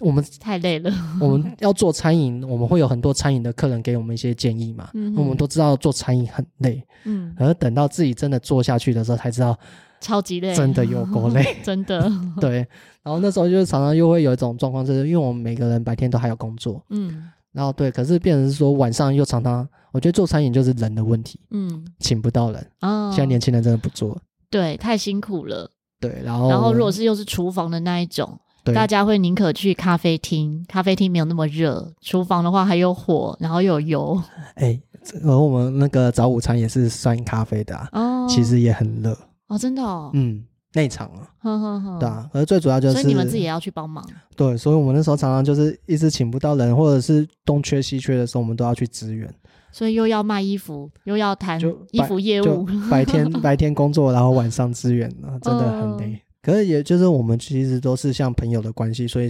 [0.02, 0.92] 我们太累了。
[1.22, 4.90] 我们要做餐饮，我们会有很多餐饮的客人给我们一些建议嘛。
[4.94, 6.84] 嗯，我们都知道做餐饮很累。
[7.06, 9.58] 嗯，而等到自己真的做下去的时候，才知道
[10.02, 12.12] 超级累，真的有够累， 真的。
[12.42, 12.58] 对，
[13.04, 16.84] 然后那时候就是常常又会有一种状况，就是因为我们每个人白天都还有工作。
[16.90, 21.40] 嗯，然后对，可是变成是说晚上又常常，我觉得做餐饮就是人的问题。
[21.52, 22.68] 嗯，请不到人。
[22.82, 24.20] 哦，现在年轻人真的不做。
[24.50, 25.70] 对，太辛苦了。
[26.00, 28.38] 对，然后然后如果是又是厨房的那一种。
[28.66, 34.22] 对大家会宁可去咖啡厅，咖啡厅没有那么热，厨房的话还有火，然后又有油。
[34.56, 34.78] 哎，
[35.24, 44.04] 而我们那个早午餐也是酸咖啡的啊，哦，其实也很热哦，真的哦，嗯，内场啊，呵呵呵对啊，而最主要就是，所以你们自己也要去帮忙。
[44.36, 49.32] 对，所以我们那时候常常就是一直请不到人，或者是东缺西缺的时候，我们都要去支援。
[49.72, 51.60] 所以又要卖衣服，又要谈
[51.92, 55.10] 衣服业务，白天 白天工作，然后晚上支援，
[55.42, 56.22] 真的很累。
[56.52, 59.30] 哦可是，也就是我们其实都是像朋友的关系，所以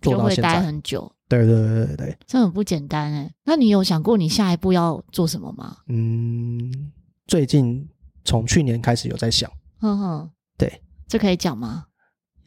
[0.00, 1.12] 做到现在就会待很久。
[1.28, 3.32] 对对对对对，这很不简单哎。
[3.44, 5.78] 那你有想过你下一步要做什么吗？
[5.88, 6.92] 嗯，
[7.26, 7.88] 最近
[8.24, 9.50] 从去年开始有在想。
[9.80, 10.70] 哼哼，对，
[11.08, 11.86] 这可以讲吗？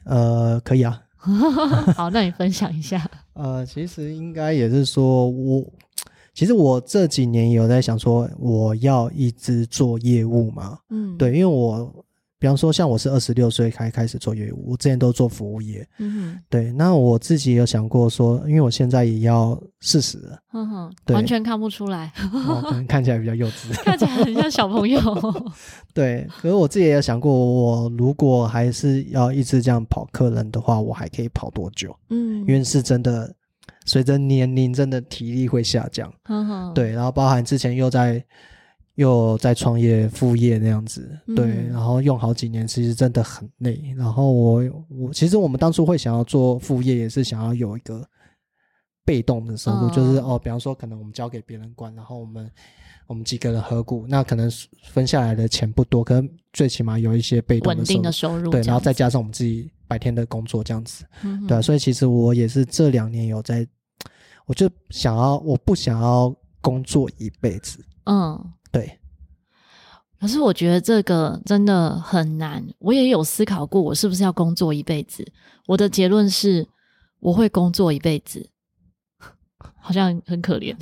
[0.05, 1.01] 呃，可以啊。
[1.97, 3.09] 好，那你分享一下。
[3.33, 5.65] 呃，其实应该也是说我，
[6.33, 10.77] 其实我这几年有在想说，我要一直做业务嘛。
[10.89, 12.04] 嗯，对，因为我。
[12.37, 15.87] 比方说，像我是二十六岁开开始做业务，我之前都做服务业。
[15.99, 16.71] 嗯哼，对。
[16.73, 20.37] 那我自己有想过说，因为我现在也要四十了。
[20.53, 22.11] 嗯哼，完全看不出来。
[22.33, 24.99] 哦，可能看起来比较幼稚， 看起来很像小朋友。
[25.95, 31.95] 对，可是我自己也有想过，我如果还是要一直这样跑客人的话，我还可以跑多久？
[32.09, 33.33] 嗯，因为是真的，
[33.85, 36.13] 随着年龄，真的体力会下降。
[36.25, 36.91] 嗯哼，对。
[36.91, 38.23] 然后包含之前又在。
[38.95, 43.93] 又在创业副业那样子，对，嗯、然后用好几年，其实真的很累。
[43.97, 48.07] 然后我我其实我们当初会想要做副业，也是想要有一个
[49.03, 52.49] 被动的收入，哦、就是哦，比方说可能我们交给别人管，然后我们
[53.07, 54.49] 我们几个人合股，那可能
[54.85, 61.03] 分下来的钱不多，可能最起码有一些被动的收入，稳定的收入，对，然后再加上我们自己白天的工作这样子，
[61.49, 63.67] 对，所以其实我也是这两年有在，
[64.45, 68.41] 我就想要，我不想要工作一辈子，嗯。
[68.75, 68.99] 对，
[70.19, 72.61] 可是我觉得这个真的很难。
[72.79, 75.25] 我也有思考过，我是不是要工作一辈子？
[75.65, 76.67] 我的结论是，
[77.21, 78.49] 我会工作一辈子，
[79.79, 80.75] 好像很可怜。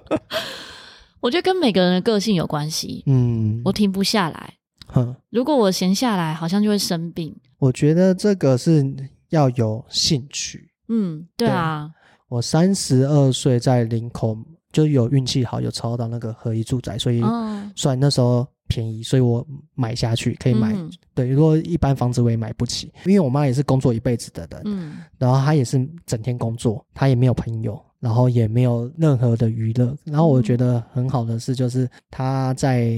[1.20, 3.02] 我觉得跟每个人的个性有关系。
[3.06, 4.58] 嗯，我停不下来。
[4.88, 7.34] 哼，如果我闲下来，好像就会生病。
[7.60, 8.84] 我觉得这个是
[9.30, 10.70] 要有兴趣。
[10.88, 11.90] 嗯，对啊。
[11.94, 14.36] 对，我三十二岁在林口。
[14.72, 17.22] 就有运气好，有抽到那个合一住宅，所以
[17.74, 20.72] 算那时候便宜，所以我买下去可以买。
[20.74, 29.96] 嗯、对，如果一般房子我也买不起，因为我妈也是工作一辈子的人，嗯，然后她也是整天工作，她也没有朋友，然后也没有任何的娱乐。
[30.04, 32.96] 然后我觉得很好的是，就是她在。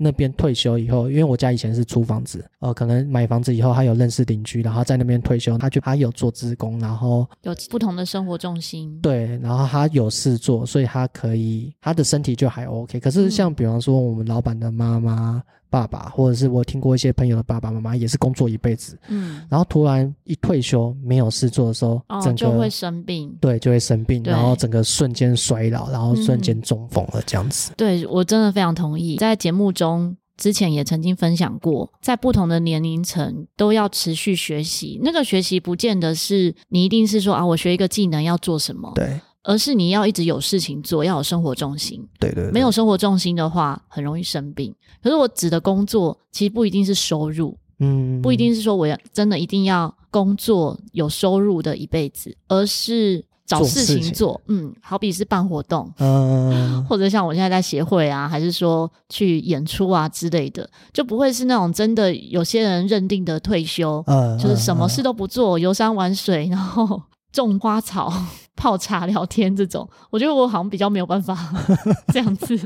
[0.00, 13.00] 那边退休以后，因为我家以前是租房子，呃，可能买房子以后，他有认识邻居，然后在那边退休，他就他有做职工，然后有不同的生活重心，对，然后他有事做，所以他可以，他的身体就还 OK。
[13.00, 15.42] 可是像比方说我们老板的妈妈。
[15.70, 27.70] 爸爸，或者是我听过一些朋友的爸爸妈妈，也是工作一辈子，嗯，然后突然一退休没有事做的时候，哦，整个就会生病，对，就会生病，然后整个瞬间衰老，然后瞬间中风了这样子。
[27.72, 35.00] 嗯、对，我真的非常同意，在节目中之前也曾经分享过，在不同的年龄层都要持续学习。
[35.02, 39.20] 那个学习不见得是你一定是说啊，我学一个技能要做什么，对。
[39.44, 42.06] 而是你要一直有事情做，要有生活重心。
[42.18, 44.74] 对，对对，没有生活重心的话，很容易生病。
[45.02, 54.32] 可是我指的工作，其实不一定是收入，嗯，不一定是说我要真的一定要工作有收入的一辈子，而是找事情做。
[54.32, 67.00] 做嗯，好比是办活动，嗯，或者像我现在在协会啊，还是说去演出啊之类的，就不会是那种真的有些人认定的退休，嗯，就是什么事都不做，游山玩水，然后。
[67.32, 68.12] 种花草、
[68.56, 71.36] 泡茶、聊天这种，我觉得我好像比较没有办法
[72.12, 72.56] 这样子，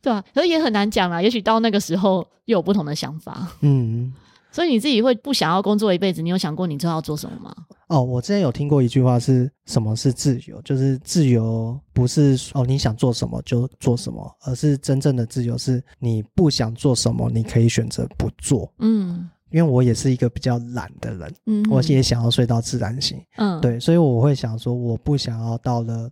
[0.00, 1.20] 对啊，可是也很难讲啊。
[1.20, 3.48] 也许到那个时候又有不同的想法。
[3.60, 4.12] 嗯，
[4.50, 6.22] 所以你自己会不想要工作一辈子？
[6.22, 7.54] 你有想过你之后要做什么吗？
[7.88, 10.60] 哦，我之前有听过一句话，是什么是自由？
[10.62, 18.72] 就是自由不是哦你想做什么就做什么，而是真正的自由是你不想做什么，你可以选择不做。
[18.78, 19.28] 嗯。
[19.52, 26.10] 因为我也是一个比较懒的人，嗯，我也想要睡到自然醒，嗯，对，所以我会想说，我不想要到了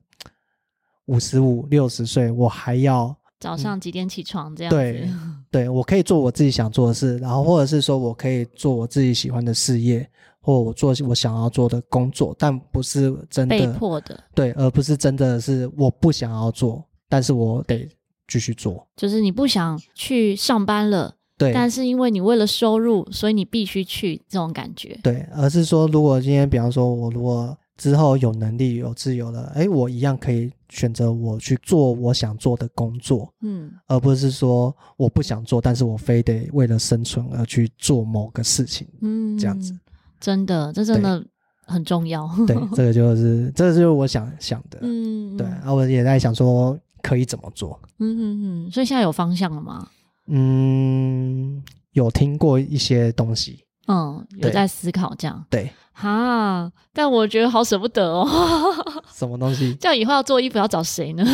[1.07, 5.09] 五十五、六十岁，我还要早上几点起床这样子，对，
[5.51, 10.09] 对，我可以做我自己想做的事，然后或者是说我可以做我自己喜欢的事业，
[10.41, 17.89] 或我做我想要做的工作，但不是真的被迫的，对，而不是真的是我不想要做，但是我得
[18.29, 21.17] 继续做，就是你不想去上班了。
[21.41, 24.99] 对，但是因为你为了收入，所以你必须去这种感觉。
[25.03, 39.75] 对，而是说，如果今天，比方说，我如果之后有能力、有自由了，哎，我一样可以选择我去做我想做的工作，嗯，而不是说我不想做，但是我非得为了生存而去做某个事情，嗯，这样子。
[40.21, 41.25] 真的，这真的
[41.65, 42.29] 很重要。
[42.47, 45.47] 对，这个就是，这个就是我想想的，嗯，对。
[45.47, 47.81] 然后我也在想说，可以怎么做？
[47.99, 48.23] 嗯嗯
[48.67, 48.71] 嗯。
[48.71, 49.89] 所以现在有方向了吗？
[50.33, 51.63] 嗯，
[51.93, 58.25] 有听过一些东西，嗯，有在思考这样，对，哈，但我觉得好舍不得哦。
[59.13, 59.75] 什么东西？
[59.81, 61.25] 这样以后要做衣服要找谁呢？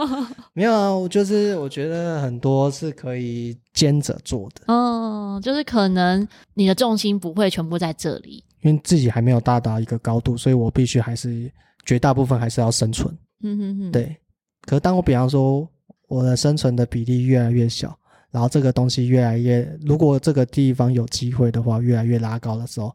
[0.54, 11.52] 没有啊，我就是我觉得很多是可以兼着做的，嗯，就是可能你的重心不会全部在这里，因为自己还没有达到一个高度，所以我必须还是
[11.84, 14.16] 绝大部分还是要生存，嗯哼哼，对。
[14.62, 15.68] 可是当我比方说
[16.08, 17.96] 我的生存的比例越来越小。
[18.30, 22.94] 然后这个东西越来越，如果这个地方有机会的话，越来越拉高的时候，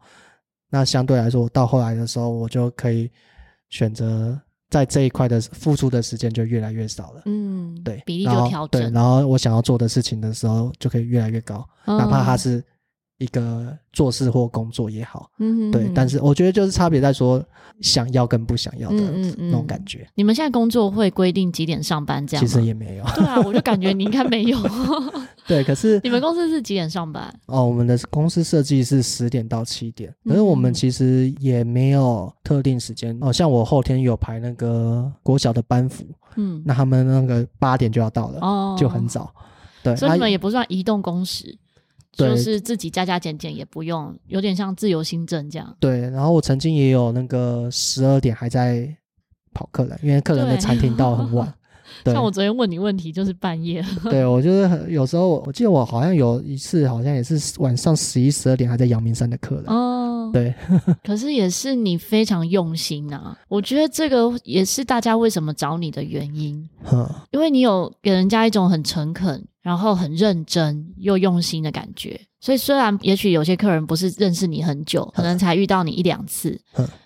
[0.69, 3.09] 那相对来说，到后来的时候，我就可以
[3.69, 4.39] 选择
[4.69, 7.21] 在这一块的付出的时间就越来越少了。
[7.25, 8.81] 嗯，对，比例就调整。
[8.81, 12.63] 对，然后我想要做的事情的时候就可以越来越高，嗯、哪怕它是。
[13.21, 17.43] 一个做事或工作也好，嗯对，但是我觉得就是差别在说
[17.79, 18.95] 想要跟不想要的
[19.37, 19.99] 那种感觉。
[19.99, 20.13] 嗯嗯嗯。
[20.15, 22.43] 你们现在工作会规定几点上班这样？
[22.43, 23.05] 其实也没有。
[23.13, 24.57] 对啊，我就感觉你应该没有。
[25.47, 27.31] 对，可是你们公司是几点上班？
[27.45, 33.15] 哦，我们的公司设计是十点到七点，可是我们其实也没有特定时间。
[33.21, 36.05] 哦，像我后天有排那个国小的班服，
[36.37, 39.31] 嗯，那他们那个八点就要到了，哦，就很早。
[39.83, 41.57] 对，所以你们也不算移动工时。
[42.13, 45.75] 就是自己加加减减也不用，有点像自由行政这样。
[45.79, 48.87] 对，然后我曾经也有那个十二点还在
[49.53, 51.51] 跑客人，因为客人的餐厅到很晚。
[52.05, 53.83] 对像我昨天问你问题，就是半夜。
[54.05, 59.65] 对，我就是有时候，我记得我好像有一次，好像也是晚上十一、十二点还在阳明山的客人。
[59.65, 60.53] 哦，对。
[61.03, 66.67] 可是也是你非常用心啊，我觉得这个也是大家为什么找你的原因。
[66.91, 69.45] 嗯，因为你有给人家一种很诚恳。
[69.61, 76.59] 然后很认真又用心的感觉，所以虽然也许有些客人不是认识你很久，可能才遇到你一两次，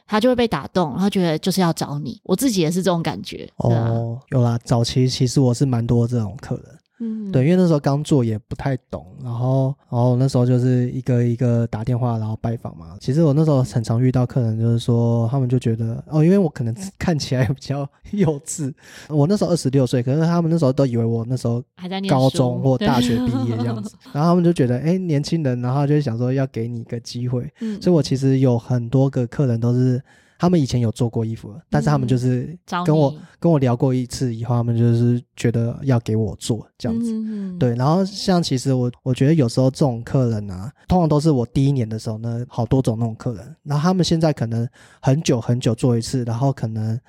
[0.08, 2.18] 他就会被打动，然后觉得就是要找你。
[2.24, 3.46] 我自己也是这种感觉。
[3.58, 6.75] 哦，有啦，早期其实我是蛮多这种客人。
[7.06, 12.98] 嗯，对，因为那时候刚做也不太懂，然后，然后那时候就是一个一个打电话，然后拜访嘛。
[13.00, 18.74] 其实我那时候很常遇到客人，就是说他们就觉得哦，因为我可能看起来比较 幼稚，
[19.10, 27.48] 我那时候二十六岁，可是他们那时候都以为我那时候还在高中或大学毕业这样子， 然后他们就觉得哎，年轻人，然后就想说要给你一个机会。
[27.62, 30.02] 嗯，所以我其实有很多个客人都是。
[30.38, 37.12] 他们以前有做过衣服，但是他们就是跟我跟我聊过一次以后，他们就是觉得要给我做这样子。
[37.14, 44.68] 嗯、对，然后像其实我我觉得有时候这种客人啊，通常都是我第一年的时候呢，好多种那种客人，然后他们现在可能
[45.02, 47.00] 很久很久做一次，然后可能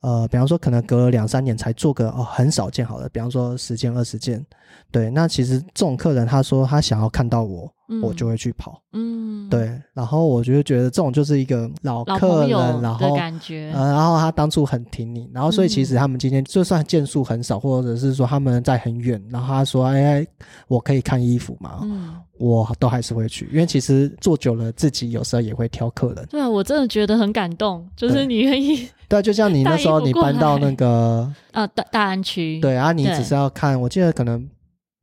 [0.00, 4.44] 呃，比方说可能隔了两三年才做个哦，很少见好了，比方说十件二十件。
[4.90, 7.72] 对，那其实这种客人他说他想要看到我。
[8.00, 20.26] 我就会去跑，嗯，对，然后我就觉得这种就是一个老客人，然后感觉，呃，然后他当初很挺你，然后所以其实他们今天就算件数很少，或者是说他们在很远，然后他说，哎，
[20.68, 21.80] 我可以看衣服吗？
[21.82, 26.26] 嗯，我都还是会去，因为其实做久了，自己有时候也会挑客人。
[26.30, 34.48] 对啊，我真的觉得很感动，就是你愿意， 对，就像你那时候你搬到那个呃大大安区，对啊，你只是要看，我记得可能。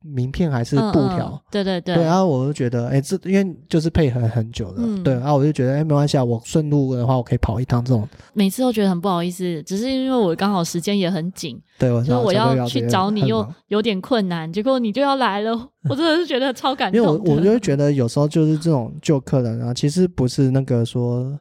[0.02, 8.08] 名片还是布条、嗯嗯，对对对，对，然后我就觉得，哎，这因为就是配合很久了，嗯、对，然后我就觉得，哎，没关系啊，我顺路的话，我可以跑一趟这种。
[8.32, 15.52] 每次都觉得很不好意思，只是因为我刚好时间也很紧，对，我说我要去找你又有点困难，结果你就要来了，
[15.88, 16.98] 我真的是觉得超感动。
[16.98, 21.38] 因为我我就会觉得有时候就是这种旧客人啊，其实不是那个说。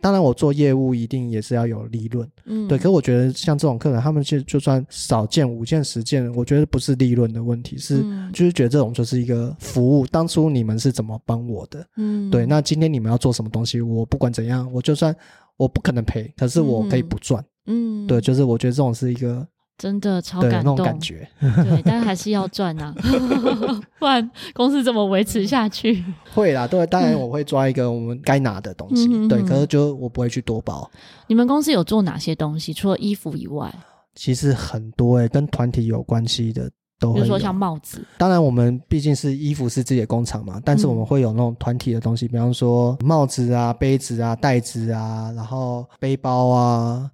[0.00, 2.78] 当然，我做业务一定也是要有利润，嗯，对。
[2.78, 10.06] 可是我觉得像这种客人，他们其实就算少见五件十件，我觉得不是利润的问题，是就是觉得这种就是一个服务。
[10.06, 11.86] 当初你们是怎么帮我的？
[11.96, 12.46] 嗯，对。
[12.46, 15.14] 那今天你们要做什么东西，我不管怎样，我就算
[15.56, 17.44] 我不可能赔，可是我可以不赚。
[17.66, 19.46] 嗯，对，就是我觉得这种是一个。
[19.80, 22.94] 真的超感动，对，但是还是要赚啊，
[23.98, 26.04] 不然公司怎么维持下去？
[26.34, 30.88] 会啦，对，当然我会抓一个我们该拿的东西，嗯、对，可是就我不会去多包。
[31.28, 32.74] 你们公司有做哪些东西？
[32.74, 33.74] 除了衣服以外，
[34.14, 38.06] 其实很多诶、欸，跟团体有关系的都有，比如说像帽子。
[38.18, 47.10] 当然，我们毕竟是衣服是自己的工厂嘛，但是我们会有那种团体的东西，比方说帽子啊、杯子啊、袋子啊，然后背包啊。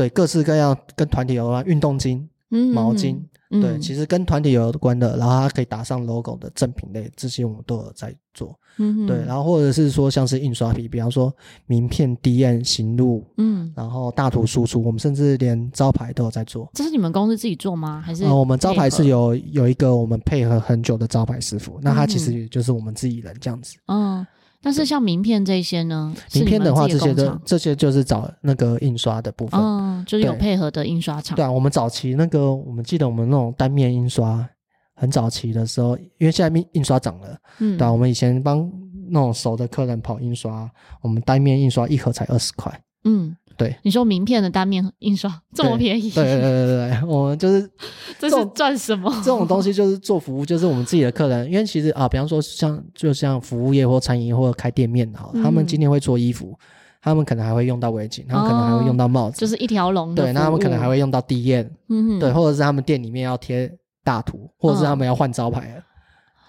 [0.00, 2.26] 对，各式各样跟团体有关，运动巾、
[2.72, 3.18] 毛巾，
[3.50, 8.58] 嗯、对，其实跟团体有关的，然后它可以打上 logo 的赠品类，这些我们都有在做。
[8.78, 11.30] 嗯哼，对，然后或者是说像是印刷品，比方说
[11.66, 16.70] 名片、DM、行录，嗯，然后大图输出，我们甚至连招牌都有在做。
[16.72, 18.00] 这是你们公司自己做吗？
[18.00, 18.24] 还是？
[18.24, 23.76] 呃，我们招牌是有有一个我们配合很久的招牌师傅，那他其实也就是我们自己人这样子。
[23.88, 24.26] 嗯。
[24.62, 26.14] 但是像名片这些呢？
[26.34, 31.34] 名片的话，这些都这些就是找那个印刷的部分，嗯，就是有配合的印刷厂。
[31.36, 34.46] 对啊，我们早期那个，我们记得我们那种单面印刷，
[34.94, 38.70] 很早期的时候，因为现在印印刷涨了，嗯，对啊，我们以前帮
[39.08, 40.70] 那种熟的客人跑印刷，
[41.00, 43.34] 我们单面印刷一盒才二十块，嗯。
[43.60, 46.10] 对，你说名片的单面印刷这么便宜？
[46.12, 47.70] 对对对对对，我们就是
[48.18, 49.12] 这是赚什么？
[49.22, 51.46] 这种东西就是做服务，就是我们自己的客人。
[51.50, 56.58] 因为其实啊，比方说像就像服务业或餐饮业或者开店面好，他们今天会做衣服，
[57.02, 60.22] 他们可能还会用到围巾，他们可能还会用到帽子，就是一条龙的。
[60.22, 63.70] 对，那他们可能还会用到 DM，嗯，对，或者是他们店里面要贴
[64.02, 65.82] 大图，或者是他们要换招牌。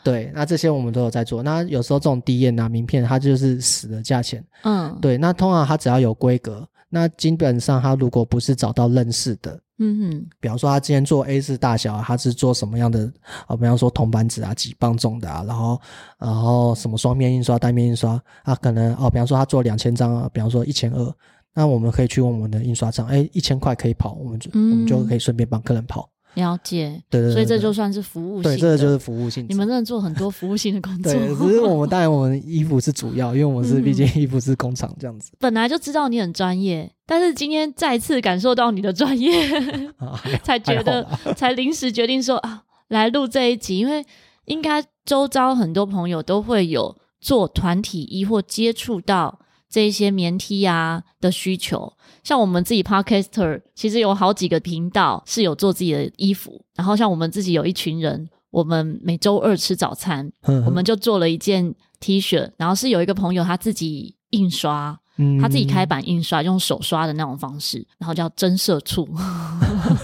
[0.04, 1.44] 对，那这些我们都有在做。
[1.44, 4.44] 那有时候这种 DM 啊名片，它就是死的价钱。
[4.64, 5.16] 嗯，对。
[5.16, 13.12] 那通常它只要有规格，那基本上他如果不是找到认识的，嗯哼，比方说他之前做 A 四大小，他是做什么样的
[13.48, 13.56] 啊？
[13.56, 15.82] 比方说铜板纸啊，几磅重的啊，然后
[16.20, 21.16] 然后什么双面印刷、单面印刷，啊，可能哦，比方说他做两千张啊，比方说一千二。
[21.54, 26.10] 那我们可以去问我们的印刷厂，哎，一千块可以跑，我们就、嗯、我们就可以顺便帮客人跑。
[26.36, 28.44] 了解，对对，对，所以这就算是服务性。
[28.44, 29.46] 对，这个就是服务性。
[29.50, 31.12] 你们真的做很多服务性的工作。
[31.12, 35.32] 对，只是 我们当然我们衣服是主要，因为我们是毕竟衣服是工厂这样子。
[35.40, 39.32] 本来就知道你很专业，但是今天再次感受到你的专业，
[40.44, 41.06] 才觉得
[41.36, 44.06] 才临时决定说啊，来录这一集，因为
[44.46, 49.40] 应该周遭很多朋友都会有做团体衣或接触到。
[49.74, 60.32] 这一些棉 T 啊的需求，像我们自己 Podcaster 其实有好几个频道是有做自己的衣服，然后像我们自己有一群人，我们每周二吃早餐，
[60.66, 69.08] 我们就做了一件 T 恤，然后是有一个朋友他自己印刷，嗯、他自己开版印刷，用手刷的那种方式，然后叫真社畜，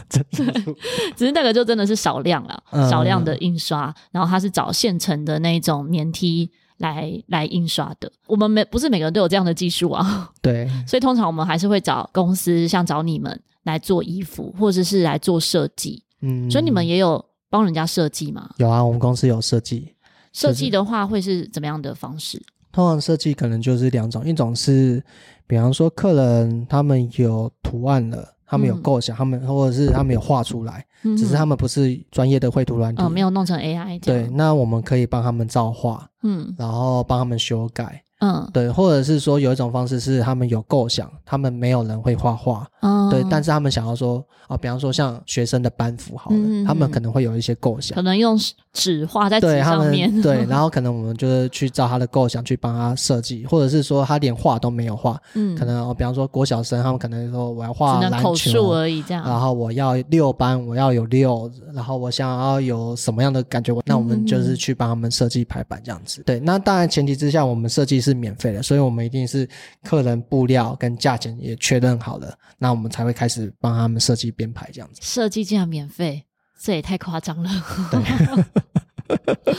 [0.09, 0.76] 真社畜，
[1.15, 6.49] 只是那个就真的是少量了，少量的印刷，然后他是找现成的那种棉 T。
[6.78, 10.32] 来来印刷的，我们每不是每个人都有这样的技术啊。
[10.42, 16.04] 对，所以通常我们还是会找公司，像找你们来做衣服，或者是来做设计。
[16.22, 18.50] 嗯，所以你们也有帮人家设计吗？
[18.58, 19.94] 有啊，我们公司有设计。
[20.34, 22.42] 设计的话会是怎么样的方式？
[22.72, 25.04] 通常设计可能就是两种，一种是，
[25.48, 28.37] 比方说客人他们有图案了。
[28.48, 34.00] 他们有构想，嗯、他们或者是他们有画出来，嗯、只是他们不是专业的绘图软体，哦，没有弄成 AI。
[34.00, 38.02] 对，那我们可以帮他们造画，嗯，然后帮他们修改。
[38.20, 48.36] 嗯，对，或者是说有一种方式是他们有构想，他们没有人会画画，嗯，对，但是他们想要说啊，比方说像学生的班服好了，嗯、他们可能会有一些构想，可能用
[48.74, 68.88] 纸画在纸上面，对， 对，然后可能我们就是去照他的构想去帮他设计，或者是说他连画都没有画，嗯，可能哦比方说国小生他们可能说我要画篮球口述而已这样，然后我要六班，我要有六，然后我想要有什么样的感觉，那我们就是去帮他们设计排版这样子，对，那当然前提之下我们设计是免费的，所以。
[68.88, 69.45] 我们一定是
[69.84, 75.01] 客人布料跟价钱也确认好了，那我们才会开始帮他们设计编排这样子。
[75.03, 76.24] 设计竟然免费，
[76.62, 77.49] 这也太夸张了。
[77.91, 79.55] 对，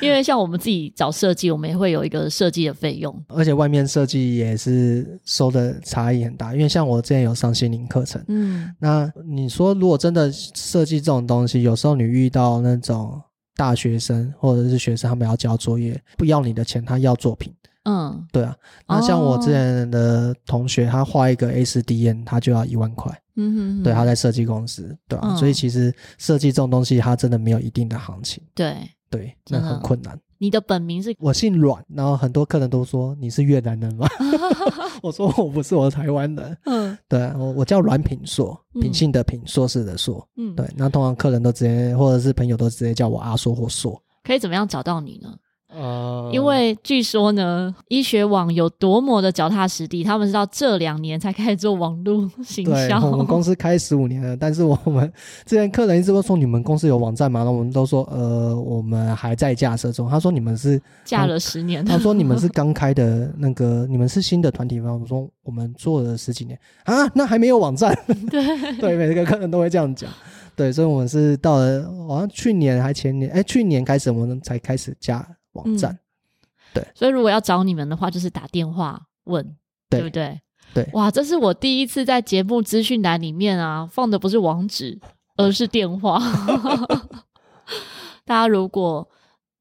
[0.02, 6.52] 因为像我们自己找设计，我们也会有一个设计的费用，而且外面设计也是收的差异很大。
[6.52, 13.22] 因为像我之前有上心灵课程，嗯，那你说如果真的设计这种东西，有时候你遇到那种
[13.54, 17.54] 大学生或者是学生，他们要交作业，不要你的钱，他要作品。
[17.84, 18.56] 嗯，对啊，
[18.86, 23.10] 那像我之前的同学，哦、他画一个 A4D N 他就要一万块。
[23.36, 28.42] 嗯哼哼，对，他在设计公司，对啊，嗯、所以其实设计这种东西，它真的没有一定的行情。
[28.54, 28.76] 对
[29.10, 30.18] 对，那很困难。
[30.38, 31.14] 你的本名是？
[31.18, 34.06] 我姓阮，然后很多客人都说你是越南人吗？
[35.02, 36.58] 我说我不是，我是台湾人。
[36.66, 40.26] 嗯，对，我我叫阮品硕，品性的品，硕士的硕。
[40.36, 44.00] 嗯，对，那通常客人都直接，或者是朋友都直接叫我阿硕或硕。
[44.24, 45.34] 可以怎么样找到你呢？
[45.74, 53.00] 呃，因为据说呢，医学网有多么的脚踏实地，他们是到这两年才开始做网络行销。
[53.00, 55.10] 对，我们公司开十五年了，但是我们
[55.46, 57.42] 之前客人一直都说，你们公司有网站吗？
[57.42, 60.08] 那我们都说呃，我们还在架设中。
[60.10, 64.92] 他说你们是架了十年，他说你们是 刚开的那个，你们是新的团体吗？
[65.00, 67.96] 我说我们做了十几年啊，那还没有网站。
[68.30, 68.44] 对
[68.76, 70.10] 对，每个客人都会这样讲。
[70.54, 75.26] 对，所以我们是到了好像去年还前年，哎，去年开始我们才开始架。
[75.52, 75.98] 网站，嗯、
[76.74, 79.56] 对，所以如果要找你们的话，就是打电话问，
[79.88, 80.40] 对，对不对？
[80.74, 84.98] 对，哇，这是我第一次在节目资讯栏里面啊，放的不是网址，
[85.36, 86.18] 而是电话。
[88.24, 89.06] 大家如果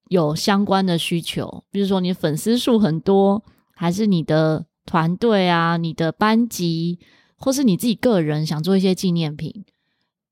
[0.08, 3.44] 有相关的需求，比如说你粉丝数很多，
[3.76, 7.00] 还是你的团队啊、你的班级，
[7.38, 9.66] 或是你自己个人想做一些纪念品，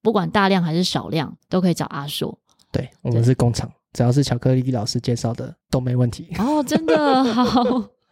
[0.02, 2.40] 不管大量还是少量，都可以找阿硕。
[2.72, 3.70] 对，我们是工厂。
[3.94, 7.64] 只要是巧克力老师介绍的都没问题哦，真的好。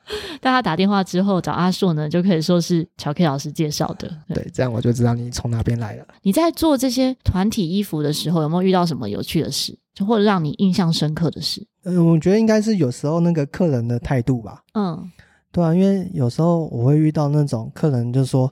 [0.39, 4.07] 大家打电话之后找阿硕呢，就可以说是巧克力老师介绍的。
[4.28, 6.07] 对，对，这样我就知道你从哪边来了。
[6.21, 11.67] 你在做这些团体衣服的时候，有没有遇到什么有趣的事，就或者让你印象深刻的事？
[11.84, 14.63] 嗯，我觉得应该是有时候那个客人的态度吧。
[14.75, 15.11] 嗯，
[15.51, 18.49] 对啊，因为有时候我会遇到那种客人，就是说，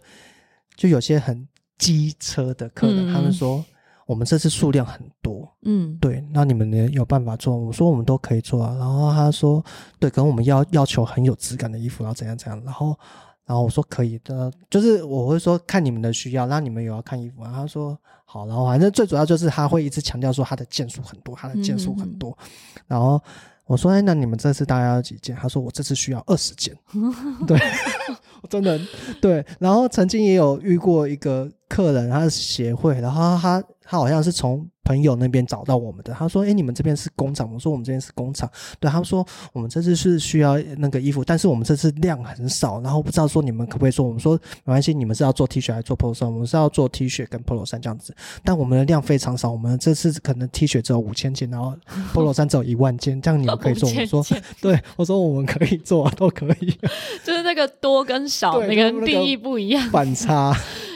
[0.76, 1.48] 就有些很
[1.78, 3.64] 机车的客人，嗯、他们说。
[4.06, 7.58] 我们这次数量很多，嗯，对，那你们呢有办法做？
[7.58, 8.76] 我说我们都可以做啊。
[8.78, 9.64] 然后他说，
[10.00, 12.62] 对，可能我们要要求很有质感的衣服，然后怎样怎样。
[12.64, 12.98] 然后
[13.46, 17.52] 然后我说可以的，就是我会说看你们的需要，那你们有要看衣服吗？
[17.52, 22.38] 他说好，然后反正最主要就是他会一直强调说他的件数很多，他的件数很多。
[22.42, 22.48] 嗯、
[22.88, 23.20] 然后
[23.66, 25.36] 我说哎，那你们这次大概要几件？
[25.36, 26.76] 他说我这次需要二十件。
[27.48, 27.60] 对，
[28.50, 28.80] 真的
[29.20, 29.44] 对。
[29.60, 34.68] 然后曾经也有遇过一个客人，他是协会，然后他他好像是从。
[34.88, 38.48] 朋友那边找到我们的，他说：“哎、欸，你们这边是工厂？”我说：“我们这边是工厂。”
[38.80, 46.32] 对，他们说：“我们这次是需要那个衣服，但是我们这次量很少，然后不知道说你们可不可以做。”我们说：“没关系，你们是要做 T 恤还是做 Polo 衫？
[46.32, 51.76] 我们是要做 T 恤跟 Polo 衫这样子，但我们的量非常少，我们这次可能 T 恤只有五千件，然后
[52.14, 54.24] Polo 衫只有一万件，这样你们可以做。”我说
[54.62, 56.78] ：“对，我说我们可以做，都可以。
[57.26, 60.56] ”就是那个多跟少，每个人定义不一样，反差。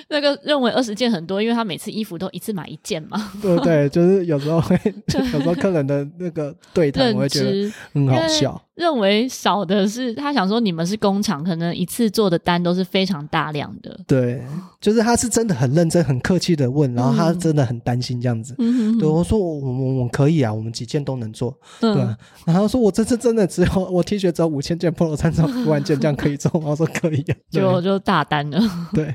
[0.10, 3.32] 那个认为二十件很多，因为他每次衣服都一次买一件嘛。
[3.42, 4.80] 对对，就是有时候会，
[5.34, 8.60] 有时候客人的那个对谈，我会觉得很好笑。
[8.74, 14.00] 认为少的是他想说你们是工厂，可能一次做的单都是非常大量的。
[14.08, 14.42] 对，
[14.80, 18.56] 就是他是真的很认真、很客气的问，然后他真的很担心这样子。
[18.58, 21.56] 嗯、对，我说我我我可以啊，我们几件都能做。
[21.82, 22.04] 嗯、对，
[22.46, 26.70] 然后说我这次真的只有我 T 恤只有五千件，Polo 衫只有五万件，这样可以做吗？
[26.70, 28.60] 我说可以啊，就就大单了。
[28.94, 29.14] 对。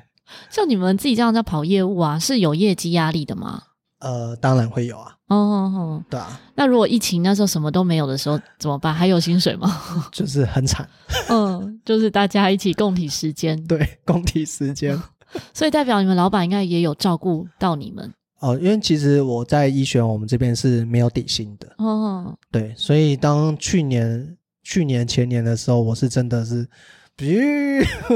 [0.51, 3.63] 像你们自己这样在跑业务啊，是有业绩压力的吗？
[4.01, 5.13] 呃，当然会有啊。
[5.29, 6.39] 哦哦哦，对啊。
[6.55, 8.93] 那如果疫情那时候什么都没有的时候 怎么办？
[8.93, 9.83] 还有薪水吗？
[10.13, 10.87] 就是很惨。
[11.31, 13.63] 嗯，就是大家一起共体时间。
[13.67, 15.01] 对，共体时间。
[15.55, 18.13] 所以代表你们老板应该也有照顾到你们。
[18.41, 21.67] 哦，因为其实我在医学我们这边是没有底薪的。
[21.79, 22.37] 哦。
[22.53, 26.69] 对，所以当去年、去年前年的时候，我是真的是，
[27.17, 27.39] 比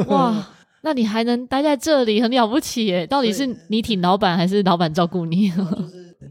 [0.08, 0.46] 哇。
[0.82, 3.06] 那你还能待在这里，很了不起耶！
[3.06, 5.52] 到底是你挺老板，还是老板照顾你？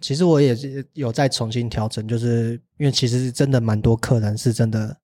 [0.01, 4.95] 其实我也是有在重新调整，就是因为其实真的蛮多客人是真的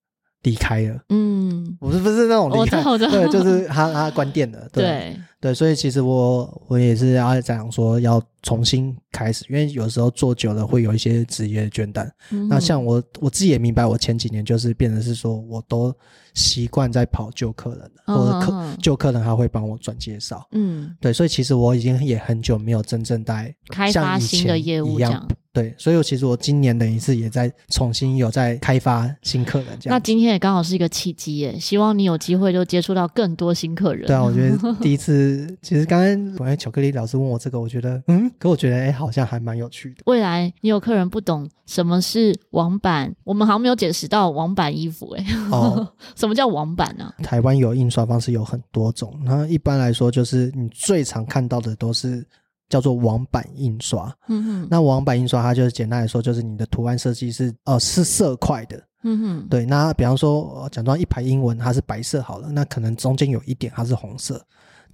[0.43, 0.99] 离开了。
[1.09, 4.59] 嗯，我是不是那种离开，对，就是他他关店了。
[4.71, 12.09] 对对，对，所以其实我我也是要讲说要重新开始，因为有时候做久了会有一些职业倦怠。
[12.31, 15.93] 嗯、那像我我自己也明白，我前几年就是变成是说我都。
[16.35, 25.27] 习惯在跑旧客人了，或者客旧客人还会帮我转介绍，嗯，对，所以其实我已经也很久没有真正在开发新的业务这样。
[25.53, 29.95] 对，所以我其实我今年等于是也在重新有在开发新客人这样。
[29.95, 34.07] 那今天也刚好是一个契机耶，希望你有机会就接触到更多新客人。
[34.07, 36.01] 对啊，我觉得 第一次，其实刚
[36.35, 39.97] 刚巧克力老师问我这个，我觉得嗯，可我觉得哎，好像还蛮有趣的。
[40.07, 45.23] 未来你有客人不懂什么是网版，我们好像没有解释到网版衣服哎。
[45.51, 45.87] 哦，
[46.17, 47.13] 什么叫网版呢？
[47.21, 52.25] 台湾有印刷方式有很多种，那一般来说就是你最常看到的都是。
[52.69, 59.65] 叫做网版印刷，嗯哼，那网版印刷它就是简单来说，就是你的图案设计是呃是色块的，嗯哼，对。
[59.65, 64.43] 那比方说，假装一排英文它是白色好了，那可能中间有一点它是红色，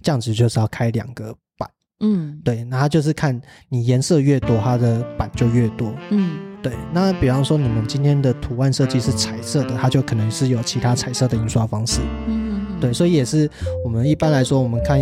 [0.02, 2.64] 这样子就是要开两个版，嗯，对。
[2.64, 6.74] 那它就是看你颜色越多，它的版就越多，嗯，对。
[6.92, 12.49] 那比方说你们今天的图案设计是彩色的，它就可能是有其他彩色的印刷方式，嗯。
[12.80, 13.48] 对，所以也是
[13.84, 14.98] 我们一般来说，我们看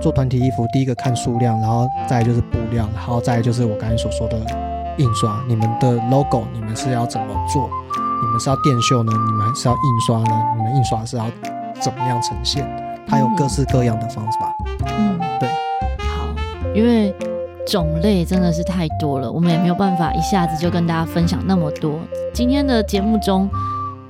[0.00, 4.36] 做团体衣服，第一个看数量，然后再就是布料，然后再就是我刚才所说的
[4.98, 5.40] 印刷。
[5.46, 7.70] 你们的 logo，你们是要怎么做？
[8.22, 9.12] 你们是要电绣呢？
[9.12, 10.42] 你们还是要印刷呢？
[10.56, 11.24] 你们印刷是要
[11.80, 12.68] 怎么样呈现？
[13.06, 14.56] 它有各式各样的方法。
[14.98, 15.48] 嗯，对。
[15.98, 16.26] 好，
[16.74, 17.14] 因为
[17.66, 22.00] 种类真的是太多了，我们也没有办法一下子就跟大家分享那么多。
[22.34, 23.48] 今天的节目中。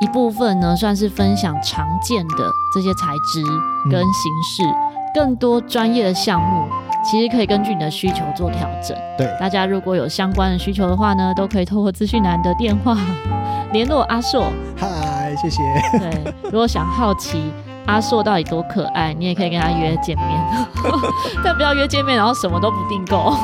[0.00, 3.42] 一部分呢，算是分享常见的这些材质
[3.90, 4.74] 跟形式，嗯、
[5.14, 6.66] 更多专业的项目，
[7.04, 8.96] 其实可以根据你的需求做调整。
[9.18, 12.96] 对，大家如果有相关的需求的话呢，都可以透过资讯栏的电话
[13.72, 14.50] 联络阿硕。
[14.76, 15.62] 嗨，谢谢。
[15.98, 17.52] 对，如果想好奇
[17.86, 20.66] 阿硕到底多可爱，你也可以跟他约见面，
[21.44, 23.36] 但不要约见面，然后什么都不订购。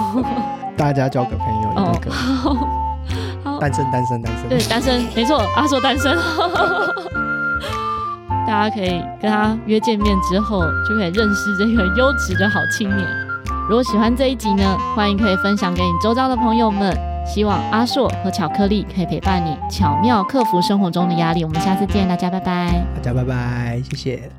[0.75, 2.86] 大家交个朋友也可以。
[3.57, 4.49] 哦单身，单身，单身。
[4.49, 5.39] 对，单身， 没错。
[5.57, 6.17] 阿硕单身，
[8.47, 13.07] 大家可以跟他约见面之后，就可以认识这个优质的好青年。
[13.69, 16.97] 如果喜欢这一集呢，欢迎可以分享给你周遭的朋友们。
[17.27, 21.43] 希望阿硕和巧克力可以陪伴你，巧妙克服生活中的压力。
[21.43, 22.87] 我们下次见，大家拜拜。
[23.03, 24.37] 大家拜拜，谢谢。